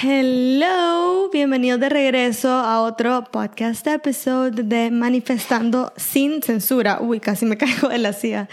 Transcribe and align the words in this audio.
Hello, 0.00 1.28
bienvenidos 1.32 1.80
de 1.80 1.88
regreso 1.88 2.52
a 2.52 2.82
otro 2.82 3.24
podcast 3.32 3.84
episode 3.88 4.62
de 4.62 4.92
Manifestando 4.92 5.92
sin 5.96 6.40
censura. 6.40 7.00
Uy, 7.00 7.18
casi 7.18 7.46
me 7.46 7.56
caigo 7.58 7.88
de 7.88 7.98
la 7.98 8.12
silla. 8.12 8.48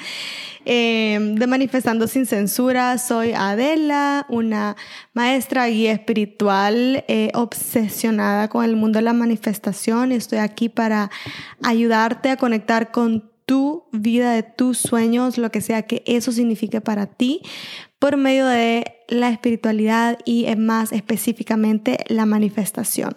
Eh, 0.66 1.20
de 1.22 1.46
Manifestando 1.46 2.08
sin 2.08 2.26
censura, 2.26 2.98
soy 2.98 3.34
Adela, 3.34 4.26
una 4.28 4.76
maestra 5.14 5.68
guía 5.68 5.92
espiritual 5.92 7.04
eh, 7.08 7.30
obsesionada 7.36 8.48
con 8.48 8.66
el 8.66 8.76
mundo 8.76 8.98
de 8.98 9.04
la 9.04 9.14
manifestación 9.14 10.14
y 10.14 10.16
estoy 10.16 10.40
aquí 10.40 10.68
para 10.68 11.12
ayudarte 11.62 12.32
a 12.32 12.38
conectar 12.38 12.90
con 12.90 13.35
tu 13.46 13.86
vida, 13.92 14.34
de 14.34 14.44
tus 14.44 14.78
sueños, 14.78 15.38
lo 15.38 15.52
que 15.52 15.62
sea 15.62 15.84
que 15.84 16.04
eso 16.06 16.32
signifique 16.32 16.82
para 16.82 17.06
ti, 17.08 17.42
por 18.00 18.18
medio 18.18 18.46
de 18.48 18.86
la 19.08 19.30
espiritualidad 19.30 20.20
y 20.26 20.54
más 20.56 20.92
específicamente 20.92 21.98
la 22.08 22.26
manifestación. 22.26 23.14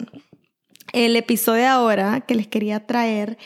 El 0.93 1.15
episodio 1.15 1.61
de 1.61 1.67
ahora 1.67 2.21
que 2.21 2.35
les 2.35 2.47
quería 2.47 2.85
traer 2.85 3.37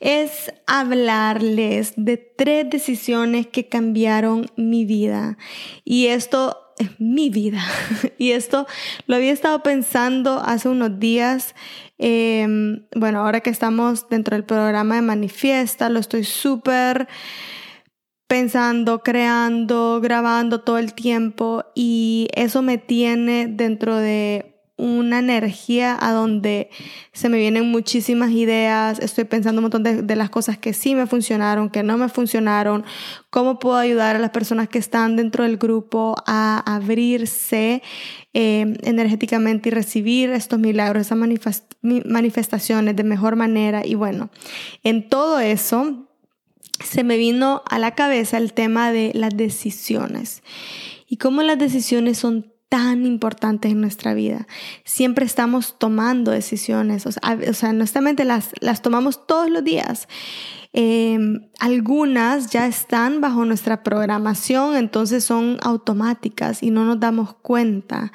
es 0.00 0.52
hablarles 0.66 1.94
de 1.96 2.18
tres 2.18 2.68
decisiones 2.68 3.46
que 3.46 3.68
cambiaron 3.68 4.50
mi 4.56 4.84
vida. 4.84 5.38
Y 5.84 6.06
esto 6.08 6.65
es 6.78 7.00
mi 7.00 7.30
vida. 7.30 7.62
Y 8.18 8.30
esto 8.30 8.66
lo 9.06 9.16
había 9.16 9.32
estado 9.32 9.62
pensando 9.62 10.40
hace 10.40 10.68
unos 10.68 10.98
días. 10.98 11.54
Em, 11.98 12.86
bueno, 12.94 13.20
ahora 13.20 13.40
que 13.40 13.50
estamos 13.50 14.08
dentro 14.08 14.36
del 14.36 14.44
programa 14.44 14.94
de 14.94 15.02
Manifiesta, 15.02 15.90
lo 15.90 16.00
estoy 16.00 16.24
súper 16.24 17.08
pensando, 18.26 19.02
creando, 19.02 20.00
grabando 20.00 20.62
todo 20.62 20.78
el 20.78 20.94
tiempo 20.94 21.64
y 21.74 22.28
eso 22.34 22.62
me 22.62 22.78
tiene 22.78 23.46
dentro 23.46 23.96
de 23.96 24.55
una 24.76 25.20
energía 25.20 25.96
a 25.98 26.12
donde 26.12 26.68
se 27.12 27.30
me 27.30 27.38
vienen 27.38 27.70
muchísimas 27.70 28.30
ideas, 28.30 28.98
estoy 28.98 29.24
pensando 29.24 29.60
un 29.60 29.64
montón 29.64 29.82
de, 29.82 30.16
las 30.16 30.28
cosas 30.28 30.58
que 30.58 30.74
sí 30.74 30.94
me 30.94 31.06
funcionaron, 31.06 31.70
que 31.70 31.82
no 31.82 31.96
me 31.96 32.08
funcionaron, 32.10 32.84
cómo 33.30 33.58
puedo 33.58 33.76
ayudar 33.76 34.16
a 34.16 34.18
las 34.18 34.30
personas 34.30 34.68
que 34.68 34.78
están 34.78 35.16
dentro 35.16 35.44
del 35.44 35.56
grupo 35.56 36.14
a 36.26 36.62
abrirse 36.74 37.82
eh, 38.34 38.76
energéticamente 38.82 39.70
y 39.70 39.72
recibir 39.72 40.30
estos 40.30 40.58
milagros, 40.58 41.06
esas 41.06 41.18
manifestaciones 41.80 42.96
de 42.96 43.04
mejor 43.04 43.36
manera. 43.36 43.82
Y 43.84 43.94
bueno, 43.94 44.28
en 44.82 45.08
todo 45.08 45.40
eso 45.40 46.06
se 46.84 47.02
me 47.02 47.16
vino 47.16 47.62
a 47.70 47.78
la 47.78 47.94
cabeza 47.94 48.36
el 48.36 48.52
tema 48.52 48.92
de 48.92 49.12
las 49.14 49.34
decisiones 49.34 50.42
y 51.08 51.16
cómo 51.16 51.42
las 51.42 51.58
decisiones 51.58 52.18
son 52.18 52.52
tan 52.68 53.06
importantes 53.06 53.72
en 53.72 53.80
nuestra 53.80 54.14
vida. 54.14 54.46
Siempre 54.84 55.24
estamos 55.24 55.78
tomando 55.78 56.30
decisiones, 56.32 57.06
o 57.06 57.12
sea, 57.12 57.38
o 57.78 58.24
las, 58.24 58.50
las 58.60 58.82
tomamos 58.82 59.26
todos 59.26 59.50
los 59.50 59.62
días. 59.62 60.08
Em, 60.72 61.48
algunas 61.58 62.50
ya 62.50 62.66
están 62.66 63.20
bajo 63.20 63.44
nuestra 63.44 63.82
programación, 63.82 64.76
entonces 64.76 65.24
son 65.24 65.58
automáticas 65.62 66.62
y 66.62 66.70
no 66.70 66.84
nos 66.84 67.00
damos 67.00 67.34
cuenta. 67.34 68.12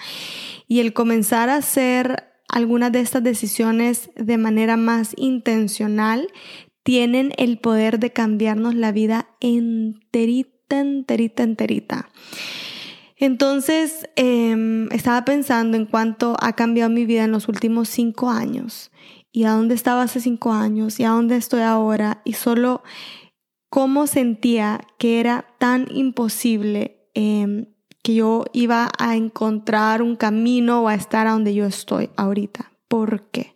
Y 0.67 0.79
el 0.79 0.93
comenzar 0.93 1.49
a 1.49 1.55
hacer 1.55 2.31
algunas 2.47 2.91
de 2.91 2.99
estas 2.99 3.23
decisiones 3.23 4.11
de 4.15 4.37
manera 4.37 4.77
más 4.77 5.13
intencional 5.17 6.27
tienen 6.83 7.31
el 7.37 7.57
poder 7.57 7.99
de 7.99 8.11
cambiarnos 8.11 8.75
la 8.75 8.91
vida 8.91 9.29
enterita, 9.39 10.79
enterita, 10.79 11.43
enterita. 11.43 12.09
Entonces, 13.21 14.09
em, 14.15 14.91
estaba 14.91 15.23
pensando 15.25 15.77
en 15.77 15.85
cuánto 15.85 16.35
ha 16.41 16.53
cambiado 16.53 16.89
mi 16.89 17.05
vida 17.05 17.23
en 17.23 17.31
los 17.31 17.47
últimos 17.47 17.87
cinco 17.87 18.31
años 18.31 18.89
y 19.31 19.43
a 19.43 19.51
dónde 19.51 19.75
estaba 19.75 20.01
hace 20.01 20.19
cinco 20.19 20.51
años 20.51 20.99
y 20.99 21.03
a 21.03 21.11
dónde 21.11 21.35
estoy 21.35 21.61
ahora 21.61 22.23
y 22.25 22.33
solo 22.33 22.81
cómo 23.69 24.07
sentía 24.07 24.81
que 24.97 25.19
era 25.19 25.45
tan 25.59 25.85
imposible 25.91 27.11
em, 27.13 27.67
que 28.01 28.15
yo 28.15 28.45
iba 28.53 28.89
a 28.97 29.15
encontrar 29.15 30.01
un 30.01 30.15
camino 30.15 30.81
o 30.81 30.87
a 30.87 30.95
estar 30.95 31.27
a 31.27 31.33
donde 31.33 31.53
yo 31.53 31.67
estoy 31.67 32.09
ahorita. 32.15 32.71
¿Por 32.87 33.29
qué? 33.29 33.55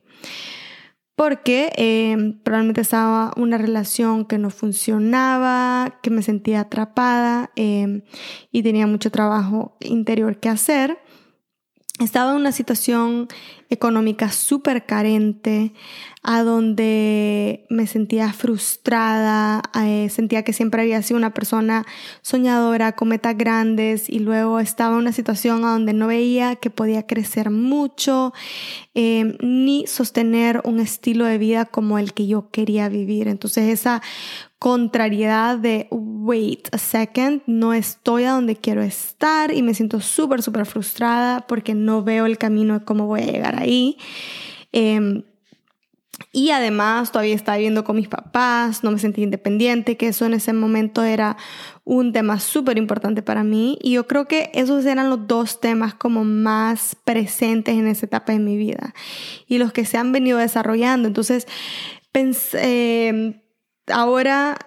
Porque 1.15 1.71
em, 1.75 2.33
probablemente 2.33 2.81
estaba 2.81 3.31
una 3.37 3.57
relación 3.57 4.25
que 4.25 4.37
no 4.37 4.49
funcionaba, 4.49 5.99
que 6.01 6.09
me 6.09 6.21
sentía 6.21 6.61
atrapada 6.61 7.51
em, 7.55 8.01
y 8.51 8.63
tenía 8.63 8.85
mucho 8.85 9.11
trabajo 9.11 9.77
interior 9.79 10.37
que 10.37 10.49
hacer. 10.49 10.97
Estaba 12.00 12.31
en 12.31 12.38
una 12.38 12.51
situación 12.51 13.29
económica 13.69 14.29
súper 14.29 14.85
carente, 14.85 15.72
a 16.23 16.44
donde 16.44 17.66
me 17.69 17.88
sentía 17.88 18.33
frustrada, 18.33 19.61
eh, 19.81 20.09
sentía 20.09 20.44
que 20.44 20.51
siempre 20.51 20.81
había 20.81 21.01
sido 21.03 21.17
una 21.17 21.33
persona 21.33 21.85
soñadora, 22.22 22.97
con 22.97 23.07
metas 23.07 23.38
grandes, 23.38 24.09
y 24.09 24.19
luego 24.19 24.59
estaba 24.59 24.95
en 24.95 25.01
una 25.01 25.13
situación 25.13 25.63
a 25.63 25.72
donde 25.72 25.94
no 25.94 26.07
veía 26.07 26.57
que 26.57 26.69
podía 26.69 27.07
crecer 27.07 27.50
mucho, 27.50 28.33
eh, 28.94 29.38
ni 29.41 29.88
sostener 29.88 30.62
un 30.66 30.81
estilo 30.81 31.23
de 31.23 31.38
vida 31.38 31.63
como 31.63 31.97
el 31.97 32.13
que 32.13 32.27
yo 32.27 32.50
quería 32.50 32.89
vivir. 32.89 33.29
Entonces 33.29 33.69
esa 33.69 34.01
contrariedad 34.59 35.57
de, 35.57 35.88
wait 36.25 36.68
a 36.72 36.80
second, 36.80 37.44
no 37.46 37.74
estoy 37.74 38.24
a 38.24 38.31
donde 38.31 38.56
quiero 38.56 38.81
estar 38.81 39.53
y 39.53 39.62
me 39.62 39.75
siento 39.75 40.02
súper, 40.02 40.41
súper 40.41 40.66
frustrada 40.66 41.46
porque 41.47 41.75
no 41.75 42.03
veo 42.03 42.25
el 42.25 42.40
camino 42.40 42.80
de 42.80 42.86
cómo 42.86 43.06
voy 43.06 43.22
a 43.22 43.25
llegar 43.25 43.62
ahí. 43.62 43.97
Em, 44.72 45.24
y 46.31 46.50
además 46.50 47.12
todavía 47.12 47.36
estaba 47.36 47.58
viviendo 47.58 47.84
con 47.84 47.97
mis 47.97 48.08
papás, 48.08 48.84
no 48.84 48.91
me 48.91 48.97
sentí 48.97 49.22
independiente, 49.22 49.97
que 49.97 50.08
eso 50.08 50.25
en 50.25 50.34
ese 50.34 50.52
momento 50.53 51.03
era 51.03 51.38
un 51.84 52.12
tema 52.12 52.40
súper 52.40 52.78
importante 52.80 53.22
para 53.22 53.44
mí. 53.44 53.78
Y 53.81 53.92
yo 53.92 54.07
creo 54.07 54.28
que 54.28 54.50
esos 54.53 54.86
eran 54.86 55.09
los 55.09 55.28
dos 55.28 55.62
temas 55.62 55.94
como 55.94 56.24
más 56.24 56.97
presentes 57.03 57.75
en 57.75 57.88
esa 57.88 58.07
etapa 58.07 58.34
de 58.34 58.40
mi 58.40 58.57
vida 58.57 58.96
y 59.47 59.59
los 59.59 59.72
que 59.74 59.86
se 59.86 59.97
han 59.97 60.12
venido 60.12 60.40
desarrollando. 60.40 61.07
Entonces, 61.07 61.47
pensé, 62.12 63.09
em, 63.09 63.42
ahora 63.88 64.57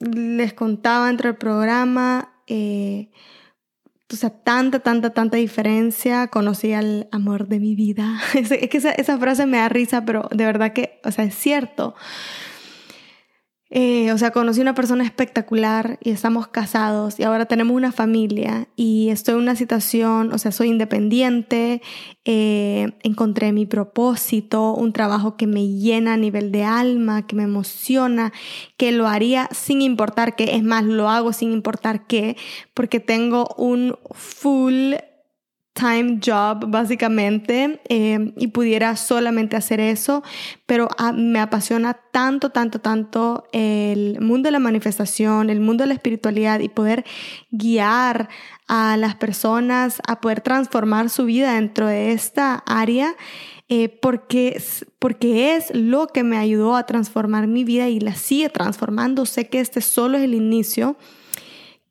les 0.00 0.52
contaba 0.54 1.10
entre 1.10 1.30
el 1.30 1.36
programa, 1.36 2.32
eh, 2.46 3.10
o 4.10 4.16
sea, 4.16 4.30
tanta, 4.30 4.80
tanta, 4.80 5.10
tanta 5.10 5.36
diferencia. 5.36 6.28
Conocí 6.28 6.72
al 6.72 7.08
amor 7.12 7.48
de 7.48 7.60
mi 7.60 7.74
vida. 7.74 8.18
Es, 8.34 8.48
que 8.48 8.78
esa, 8.78 8.92
esa, 8.92 9.18
frase 9.18 9.46
me 9.46 9.58
da 9.58 9.68
risa, 9.68 10.04
pero 10.04 10.28
de 10.30 10.44
verdad 10.44 10.72
que, 10.72 11.00
o 11.04 11.10
sea, 11.10 11.24
es 11.24 11.34
cierto. 11.34 11.94
Eh, 13.70 14.12
o 14.12 14.18
sea, 14.18 14.30
conocí 14.30 14.62
una 14.62 14.74
persona 14.74 15.04
espectacular 15.04 15.98
y 16.02 16.08
estamos 16.10 16.48
casados 16.48 17.20
y 17.20 17.24
ahora 17.24 17.44
tenemos 17.44 17.76
una 17.76 17.92
familia 17.92 18.66
y 18.76 19.10
estoy 19.10 19.34
en 19.34 19.40
una 19.40 19.56
situación, 19.56 20.32
o 20.32 20.38
sea, 20.38 20.52
soy 20.52 20.68
independiente, 20.68 21.82
eh, 22.24 22.92
encontré 23.02 23.52
mi 23.52 23.66
propósito, 23.66 24.72
un 24.72 24.94
trabajo 24.94 25.36
que 25.36 25.46
me 25.46 25.68
llena 25.68 26.14
a 26.14 26.16
nivel 26.16 26.50
de 26.50 26.64
alma, 26.64 27.26
que 27.26 27.36
me 27.36 27.42
emociona, 27.42 28.32
que 28.78 28.90
lo 28.90 29.06
haría 29.06 29.50
sin 29.52 29.82
importar 29.82 30.34
qué, 30.34 30.56
es 30.56 30.62
más, 30.62 30.84
lo 30.84 31.10
hago 31.10 31.34
sin 31.34 31.52
importar 31.52 32.06
qué, 32.06 32.38
porque 32.72 33.00
tengo 33.00 33.54
un 33.58 33.98
full 34.12 34.94
time 35.78 36.18
job 36.24 36.66
básicamente 36.68 37.80
eh, 37.88 38.32
y 38.36 38.48
pudiera 38.48 38.96
solamente 38.96 39.56
hacer 39.56 39.78
eso, 39.78 40.24
pero 40.66 40.88
ah, 40.98 41.12
me 41.12 41.38
apasiona 41.38 41.94
tanto, 42.10 42.50
tanto, 42.50 42.80
tanto 42.80 43.46
el 43.52 44.20
mundo 44.20 44.48
de 44.48 44.52
la 44.52 44.58
manifestación, 44.58 45.50
el 45.50 45.60
mundo 45.60 45.84
de 45.84 45.88
la 45.88 45.94
espiritualidad 45.94 46.58
y 46.60 46.68
poder 46.68 47.04
guiar 47.50 48.28
a 48.66 48.96
las 48.96 49.14
personas 49.14 50.02
a 50.06 50.20
poder 50.20 50.40
transformar 50.40 51.10
su 51.10 51.26
vida 51.26 51.54
dentro 51.54 51.86
de 51.86 52.12
esta 52.12 52.56
área. 52.66 53.14
Eh, 53.70 53.90
porque, 53.90 54.62
porque 54.98 55.54
es 55.54 55.74
lo 55.74 56.06
que 56.06 56.24
me 56.24 56.38
ayudó 56.38 56.74
a 56.74 56.86
transformar 56.86 57.48
mi 57.48 57.64
vida 57.64 57.90
y 57.90 58.00
la 58.00 58.14
sigue 58.14 58.48
transformando. 58.48 59.26
Sé 59.26 59.48
que 59.50 59.60
este 59.60 59.82
solo 59.82 60.16
es 60.16 60.24
el 60.24 60.32
inicio, 60.34 60.96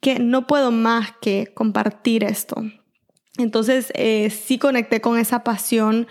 que 0.01 0.17
no 0.17 0.47
puedo 0.47 0.71
más 0.71 1.11
que 1.21 1.51
compartir 1.53 2.23
esto. 2.23 2.63
Entonces 3.37 3.91
eh, 3.95 4.29
sí 4.29 4.57
conecté 4.57 5.01
con 5.01 5.17
esa 5.17 5.43
pasión 5.43 6.07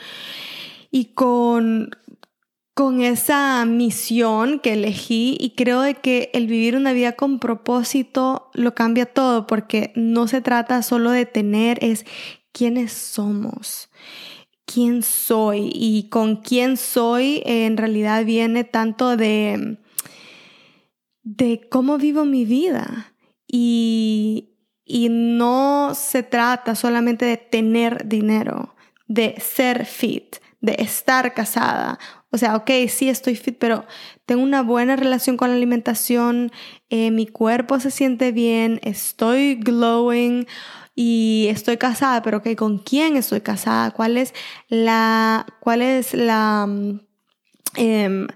y 0.91 1.07
con, 1.07 1.91
con 2.75 3.01
esa 3.01 3.65
misión 3.65 4.61
que 4.61 4.75
elegí 4.75 5.37
y 5.41 5.51
creo 5.51 5.81
de 5.81 5.95
que 5.95 6.31
el 6.33 6.47
vivir 6.47 6.77
una 6.77 6.93
vida 6.93 7.13
con 7.13 7.39
propósito 7.39 8.51
lo 8.55 8.75
cambia 8.75 9.07
todo 9.07 9.47
porque 9.47 9.93
no 9.97 10.29
se 10.29 10.41
trata 10.41 10.83
solo 10.83 11.11
de 11.11 11.27
tener, 11.27 11.79
es 11.83 12.05
quiénes 12.53 12.93
somos, 12.93 13.91
quién 14.65 15.03
soy 15.03 15.71
y 15.75 16.09
con 16.09 16.37
quién 16.37 16.77
soy 16.77 17.43
en 17.45 17.77
realidad 17.77 18.25
viene 18.25 18.65
tanto 18.65 19.17
de, 19.17 19.79
de 21.23 21.69
cómo 21.69 21.99
vivo 21.99 22.25
mi 22.25 22.45
vida 22.45 23.15
y, 23.49 24.56
y 24.87 25.09
no 25.11 25.93
se 25.95 26.23
trata 26.23 26.77
solamente 26.77 27.27
de 27.27 27.37
tener 27.37 28.07
dinero, 28.07 28.77
de 29.09 29.35
ser 29.41 29.85
fit, 29.85 30.37
de 30.61 30.77
estar 30.79 31.35
casada. 31.35 31.99
O 32.31 32.39
sea, 32.39 32.55
ok, 32.55 32.71
sí 32.89 33.09
estoy 33.09 33.35
fit, 33.35 33.57
pero 33.59 33.85
tengo 34.27 34.43
una 34.43 34.63
buena 34.63 34.95
relación 34.95 35.37
con 35.37 35.51
la 35.51 35.57
alimentación, 35.57 36.53
eh, 36.89 37.11
mi 37.11 37.27
cuerpo 37.27 37.81
se 37.81 37.91
siente 37.91 38.31
bien, 38.31 38.79
estoy 38.85 39.57
glowing 39.57 40.47
y 40.95 41.49
estoy 41.51 41.79
casada, 41.79 42.23
pero 42.23 42.39
ok, 42.39 42.55
¿con 42.57 42.79
quién 42.79 43.17
estoy 43.17 43.41
casada? 43.41 43.91
¿Cuál 43.91 44.17
es 44.17 44.35
la, 44.69 45.47
cuál 45.61 45.83
es 45.83 46.15
la, 46.15 46.67
mm, 46.67 47.01
em, 47.75 48.29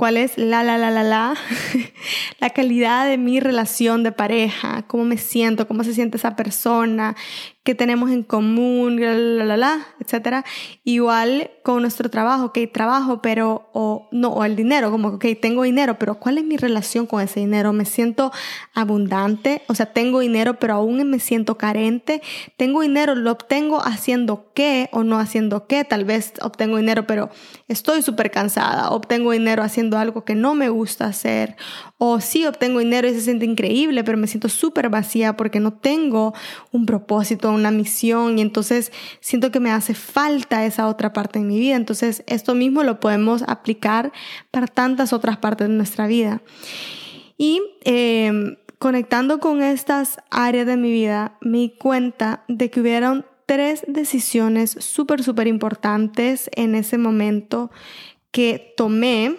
cuál 0.00 0.16
es 0.16 0.38
la, 0.38 0.64
la, 0.64 0.78
la, 0.78 0.90
la, 0.90 1.02
la, 1.02 1.34
la 2.40 2.48
calidad 2.48 3.06
de 3.06 3.18
mi 3.18 3.38
relación 3.38 4.02
de 4.02 4.12
pareja, 4.12 4.82
cómo 4.86 5.04
me 5.04 5.18
siento, 5.18 5.68
cómo 5.68 5.84
se 5.84 5.92
siente 5.92 6.16
esa 6.16 6.36
persona, 6.36 7.16
qué 7.62 7.74
tenemos 7.74 8.10
en 8.10 8.22
común, 8.22 9.00
la, 9.00 9.44
la, 9.44 9.56
la, 9.56 9.86
etcétera. 10.00 10.44
Igual 10.84 11.50
con 11.62 11.82
nuestro 11.82 12.08
trabajo, 12.10 12.46
ok, 12.46 12.58
trabajo, 12.72 13.20
pero, 13.20 13.68
o 13.74 14.08
no, 14.12 14.30
o 14.30 14.44
el 14.44 14.56
dinero, 14.56 14.90
como, 14.90 15.08
ok, 15.08 15.26
tengo 15.40 15.64
dinero, 15.64 15.98
pero 15.98 16.14
¿cuál 16.14 16.38
es 16.38 16.44
mi 16.44 16.56
relación 16.56 17.06
con 17.06 17.20
ese 17.20 17.40
dinero? 17.40 17.72
¿Me 17.72 17.84
siento 17.84 18.32
abundante? 18.74 19.62
O 19.68 19.74
sea, 19.74 19.86
tengo 19.92 20.20
dinero, 20.20 20.58
pero 20.58 20.74
aún 20.74 21.08
me 21.08 21.18
siento 21.18 21.58
carente. 21.58 22.22
Tengo 22.56 22.80
dinero, 22.80 23.14
lo 23.14 23.32
obtengo 23.32 23.82
haciendo 23.82 24.52
qué 24.54 24.88
o 24.92 25.04
no 25.04 25.18
haciendo 25.18 25.66
qué. 25.66 25.84
Tal 25.84 26.04
vez 26.04 26.32
obtengo 26.42 26.78
dinero, 26.78 27.06
pero 27.06 27.30
estoy 27.68 28.02
súper 28.02 28.30
cansada. 28.30 28.90
Obtengo 28.90 29.32
dinero 29.32 29.62
haciendo 29.62 29.98
algo 29.98 30.24
que 30.24 30.34
no 30.34 30.54
me 30.54 30.68
gusta 30.68 31.06
hacer. 31.06 31.56
O 32.02 32.18
sí 32.18 32.46
obtengo 32.46 32.78
dinero 32.78 33.08
y 33.08 33.12
se 33.12 33.20
siente 33.20 33.44
increíble, 33.44 34.02
pero 34.04 34.16
me 34.16 34.26
siento 34.26 34.48
súper 34.48 34.88
vacía 34.88 35.36
porque 35.36 35.60
no 35.60 35.74
tengo 35.74 36.32
un 36.72 36.86
propósito, 36.86 37.50
una 37.50 37.70
misión 37.70 38.38
y 38.38 38.40
entonces 38.40 38.90
siento 39.20 39.50
que 39.50 39.60
me 39.60 39.70
hace 39.70 39.92
falta 39.92 40.64
esa 40.64 40.88
otra 40.88 41.12
parte 41.12 41.40
en 41.40 41.46
mi 41.46 41.58
vida. 41.58 41.76
Entonces 41.76 42.24
esto 42.26 42.54
mismo 42.54 42.84
lo 42.84 43.00
podemos 43.00 43.42
aplicar 43.46 44.12
para 44.50 44.66
tantas 44.66 45.12
otras 45.12 45.36
partes 45.36 45.68
de 45.68 45.74
nuestra 45.74 46.06
vida. 46.06 46.40
Y 47.36 47.60
em, 47.84 48.56
conectando 48.78 49.38
con 49.38 49.62
estas 49.62 50.20
áreas 50.30 50.66
de 50.66 50.78
mi 50.78 50.90
vida, 50.90 51.36
me 51.42 51.58
di 51.58 51.68
cuenta 51.68 52.44
de 52.48 52.70
que 52.70 52.80
hubieron 52.80 53.26
tres 53.44 53.84
decisiones 53.86 54.70
súper, 54.80 55.22
súper 55.22 55.48
importantes 55.48 56.48
en 56.54 56.74
ese 56.74 56.96
momento 56.96 57.70
que 58.30 58.72
tomé 58.74 59.36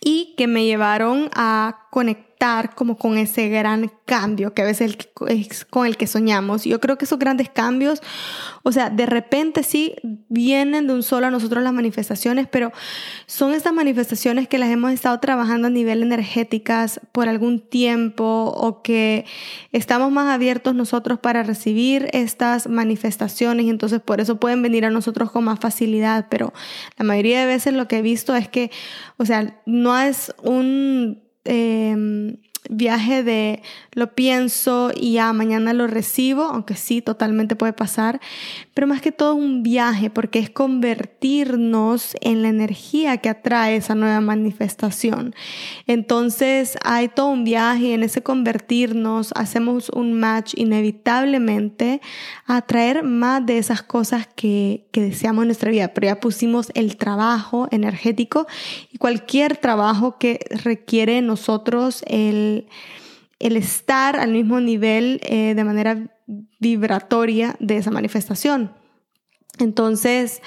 y 0.00 0.34
que 0.36 0.46
me 0.46 0.64
llevaron 0.64 1.30
a 1.34 1.86
conectar 1.90 2.25
como 2.74 2.96
con 2.96 3.18
ese 3.18 3.48
gran 3.48 3.90
cambio 4.04 4.54
que 4.54 4.62
a 4.62 4.64
veces 4.64 4.96
es 5.28 5.64
con 5.64 5.86
el 5.86 5.96
que 5.96 6.06
soñamos. 6.06 6.64
Yo 6.64 6.80
creo 6.80 6.96
que 6.96 7.06
esos 7.06 7.18
grandes 7.18 7.48
cambios, 7.48 8.02
o 8.62 8.72
sea, 8.72 8.90
de 8.90 9.06
repente 9.06 9.62
sí 9.62 9.96
vienen 10.28 10.86
de 10.86 10.94
un 10.94 11.02
solo 11.02 11.26
a 11.26 11.30
nosotros 11.30 11.64
las 11.64 11.72
manifestaciones, 11.72 12.46
pero 12.46 12.72
son 13.26 13.52
estas 13.52 13.72
manifestaciones 13.72 14.48
que 14.48 14.58
las 14.58 14.70
hemos 14.70 14.92
estado 14.92 15.18
trabajando 15.18 15.68
a 15.68 15.70
nivel 15.70 16.02
energéticas 16.02 17.00
por 17.12 17.28
algún 17.28 17.60
tiempo 17.60 18.24
o 18.24 18.82
que 18.82 19.24
estamos 19.72 20.12
más 20.12 20.32
abiertos 20.32 20.74
nosotros 20.74 21.18
para 21.18 21.42
recibir 21.42 22.08
estas 22.12 22.68
manifestaciones 22.68 23.66
y 23.66 23.70
entonces 23.70 24.00
por 24.00 24.20
eso 24.20 24.38
pueden 24.38 24.62
venir 24.62 24.84
a 24.84 24.90
nosotros 24.90 25.30
con 25.32 25.44
más 25.44 25.58
facilidad, 25.58 26.26
pero 26.28 26.52
la 26.98 27.04
mayoría 27.04 27.40
de 27.40 27.46
veces 27.46 27.72
lo 27.72 27.88
que 27.88 27.98
he 27.98 28.02
visto 28.02 28.36
es 28.36 28.48
que, 28.48 28.70
o 29.16 29.24
sea, 29.24 29.60
no 29.66 29.98
es 29.98 30.32
un... 30.42 31.25
Eh, 31.46 32.36
viaje 32.68 33.22
de 33.22 33.62
lo 33.92 34.14
pienso 34.14 34.90
y 34.94 35.14
ya 35.14 35.32
mañana 35.32 35.72
lo 35.72 35.86
recibo, 35.86 36.42
aunque 36.42 36.74
sí, 36.74 37.02
totalmente 37.02 37.56
puede 37.56 37.72
pasar, 37.72 38.20
pero 38.76 38.86
más 38.86 39.00
que 39.00 39.10
todo 39.10 39.34
un 39.34 39.62
viaje 39.62 40.10
porque 40.10 40.38
es 40.38 40.50
convertirnos 40.50 42.14
en 42.20 42.42
la 42.42 42.48
energía 42.48 43.16
que 43.16 43.30
atrae 43.30 43.76
esa 43.76 43.94
nueva 43.94 44.20
manifestación. 44.20 45.34
Entonces 45.86 46.76
hay 46.84 47.08
todo 47.08 47.28
un 47.28 47.44
viaje 47.44 47.84
y 47.84 47.92
en 47.92 48.02
ese 48.02 48.22
convertirnos 48.22 49.32
hacemos 49.34 49.88
un 49.88 50.12
match 50.12 50.52
inevitablemente 50.58 52.02
a 52.44 52.58
atraer 52.58 53.02
más 53.02 53.46
de 53.46 53.56
esas 53.56 53.82
cosas 53.82 54.28
que, 54.36 54.84
que 54.92 55.00
deseamos 55.00 55.44
en 55.44 55.48
nuestra 55.48 55.70
vida, 55.70 55.94
pero 55.94 56.08
ya 56.08 56.20
pusimos 56.20 56.70
el 56.74 56.98
trabajo 56.98 57.68
energético 57.70 58.46
y 58.92 58.98
cualquier 58.98 59.56
trabajo 59.56 60.18
que 60.18 60.40
requiere 60.50 61.22
nosotros 61.22 62.04
el 62.06 62.66
el, 63.38 63.56
estar 63.56 64.16
al 64.16 64.32
mismo 64.32 64.60
nivel 64.60 65.20
eh, 65.22 65.54
de 65.54 65.64
manera 65.64 66.15
vibratoria 66.26 67.56
de 67.60 67.76
esa 67.76 67.90
manifestación. 67.90 68.72
Entonces, 69.58 70.42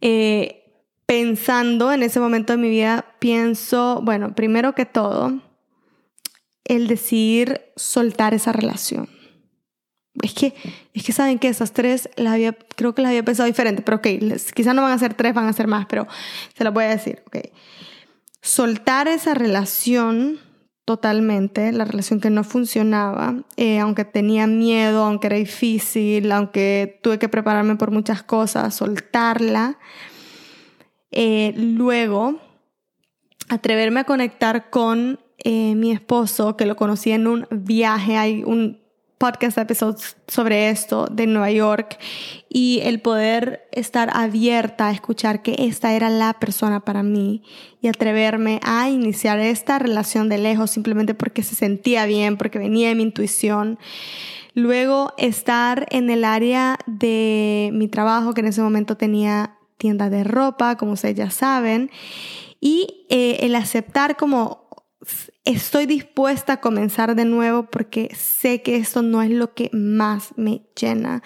eh, 0.00 0.62
pensando 1.06 1.92
en 1.92 2.02
ese 2.02 2.20
momento 2.20 2.52
de 2.52 2.58
mi 2.58 2.68
vida, 2.68 3.04
pienso, 3.18 4.00
bueno, 4.02 4.34
primero 4.34 4.74
que 4.74 4.86
todo, 4.86 5.40
el 6.64 6.86
decidir 6.86 7.72
soltar 7.76 8.34
esa 8.34 8.52
relación. 8.52 9.08
Es 10.22 10.34
que, 10.34 10.54
es 10.92 11.04
que 11.04 11.12
saben 11.12 11.38
que 11.38 11.48
esas 11.48 11.72
tres 11.72 12.08
las 12.16 12.34
había, 12.34 12.52
creo 12.52 12.94
que 12.94 13.02
las 13.02 13.10
había 13.10 13.24
pensado 13.24 13.46
diferente, 13.46 13.82
pero 13.82 13.98
ok, 13.98 14.06
quizás 14.54 14.74
no 14.74 14.82
van 14.82 14.92
a 14.92 14.98
ser 14.98 15.14
tres, 15.14 15.34
van 15.34 15.48
a 15.48 15.52
ser 15.52 15.66
más, 15.66 15.86
pero 15.86 16.06
se 16.56 16.64
las 16.64 16.72
voy 16.72 16.84
a 16.84 16.88
decir, 16.88 17.22
ok. 17.26 17.38
Soltar 18.42 19.08
esa 19.08 19.34
relación 19.34 20.40
totalmente, 20.84 21.72
la 21.72 21.84
relación 21.84 22.20
que 22.20 22.30
no 22.30 22.44
funcionaba, 22.44 23.44
eh, 23.56 23.78
aunque 23.78 24.04
tenía 24.04 24.46
miedo, 24.46 25.04
aunque 25.04 25.28
era 25.28 25.36
difícil, 25.36 26.32
aunque 26.32 26.98
tuve 27.02 27.18
que 27.18 27.28
prepararme 27.28 27.76
por 27.76 27.90
muchas 27.90 28.22
cosas, 28.22 28.74
soltarla. 28.74 29.78
Eh, 31.12 31.54
luego, 31.56 32.40
atreverme 33.48 34.00
a 34.00 34.04
conectar 34.04 34.70
con 34.70 35.20
eh, 35.38 35.74
mi 35.74 35.92
esposo, 35.92 36.56
que 36.56 36.66
lo 36.66 36.76
conocí 36.76 37.12
en 37.12 37.26
un 37.26 37.46
viaje, 37.50 38.16
hay 38.16 38.42
un 38.44 38.81
podcast 39.22 39.56
episodios 39.56 40.16
sobre 40.26 40.68
esto 40.68 41.06
de 41.06 41.28
Nueva 41.28 41.52
York 41.52 41.96
y 42.48 42.80
el 42.82 43.00
poder 43.00 43.68
estar 43.70 44.10
abierta 44.12 44.88
a 44.88 44.90
escuchar 44.90 45.42
que 45.42 45.54
esta 45.60 45.92
era 45.92 46.10
la 46.10 46.32
persona 46.40 46.80
para 46.80 47.04
mí 47.04 47.44
y 47.80 47.86
atreverme 47.86 48.58
a 48.64 48.90
iniciar 48.90 49.38
esta 49.38 49.78
relación 49.78 50.28
de 50.28 50.38
lejos 50.38 50.72
simplemente 50.72 51.14
porque 51.14 51.44
se 51.44 51.54
sentía 51.54 52.04
bien, 52.04 52.36
porque 52.36 52.58
venía 52.58 52.88
de 52.88 52.96
mi 52.96 53.04
intuición. 53.04 53.78
Luego 54.54 55.12
estar 55.18 55.86
en 55.90 56.10
el 56.10 56.24
área 56.24 56.76
de 56.86 57.70
mi 57.72 57.86
trabajo 57.86 58.34
que 58.34 58.40
en 58.40 58.48
ese 58.48 58.60
momento 58.60 58.96
tenía 58.96 59.56
tienda 59.78 60.10
de 60.10 60.24
ropa, 60.24 60.76
como 60.76 60.94
ustedes 60.94 61.14
ya 61.14 61.30
saben, 61.30 61.92
y 62.60 63.06
eh, 63.08 63.36
el 63.42 63.54
aceptar 63.54 64.16
como 64.16 64.66
estoy 65.44 65.86
dispuesta 65.86 66.54
a 66.54 66.60
comenzar 66.60 67.14
de 67.14 67.24
nuevo 67.24 67.64
porque 67.64 68.14
sé 68.14 68.62
que 68.62 68.76
esto 68.76 69.02
no 69.02 69.22
es 69.22 69.30
lo 69.30 69.54
que 69.54 69.70
más 69.72 70.34
me 70.36 70.62
llena. 70.78 71.22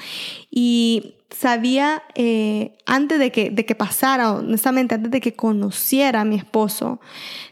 Y 0.50 1.16
sabía 1.30 2.02
eh, 2.14 2.78
antes 2.86 3.18
de 3.18 3.30
que, 3.30 3.50
de 3.50 3.66
que 3.66 3.74
pasara, 3.74 4.32
honestamente, 4.32 4.94
antes 4.94 5.10
de 5.10 5.20
que 5.20 5.34
conociera 5.34 6.22
a 6.22 6.24
mi 6.24 6.36
esposo, 6.36 7.00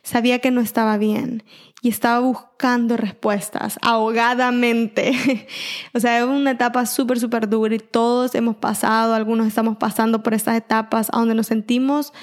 sabía 0.02 0.38
que 0.38 0.50
no 0.50 0.60
estaba 0.60 0.96
bien 0.96 1.42
y 1.82 1.90
estaba 1.90 2.20
buscando 2.20 2.96
respuestas 2.96 3.78
ahogadamente. 3.82 5.46
o 5.92 6.00
sea, 6.00 6.18
es 6.18 6.24
una 6.24 6.52
etapa 6.52 6.86
súper, 6.86 7.20
súper 7.20 7.48
dura 7.48 7.74
y 7.74 7.78
todos 7.78 8.34
hemos 8.34 8.56
pasado, 8.56 9.12
algunos 9.12 9.46
estamos 9.46 9.76
pasando 9.76 10.22
por 10.22 10.32
estas 10.32 10.56
etapas 10.56 11.08
a 11.12 11.18
donde 11.18 11.34
nos 11.34 11.48
sentimos 11.48 12.14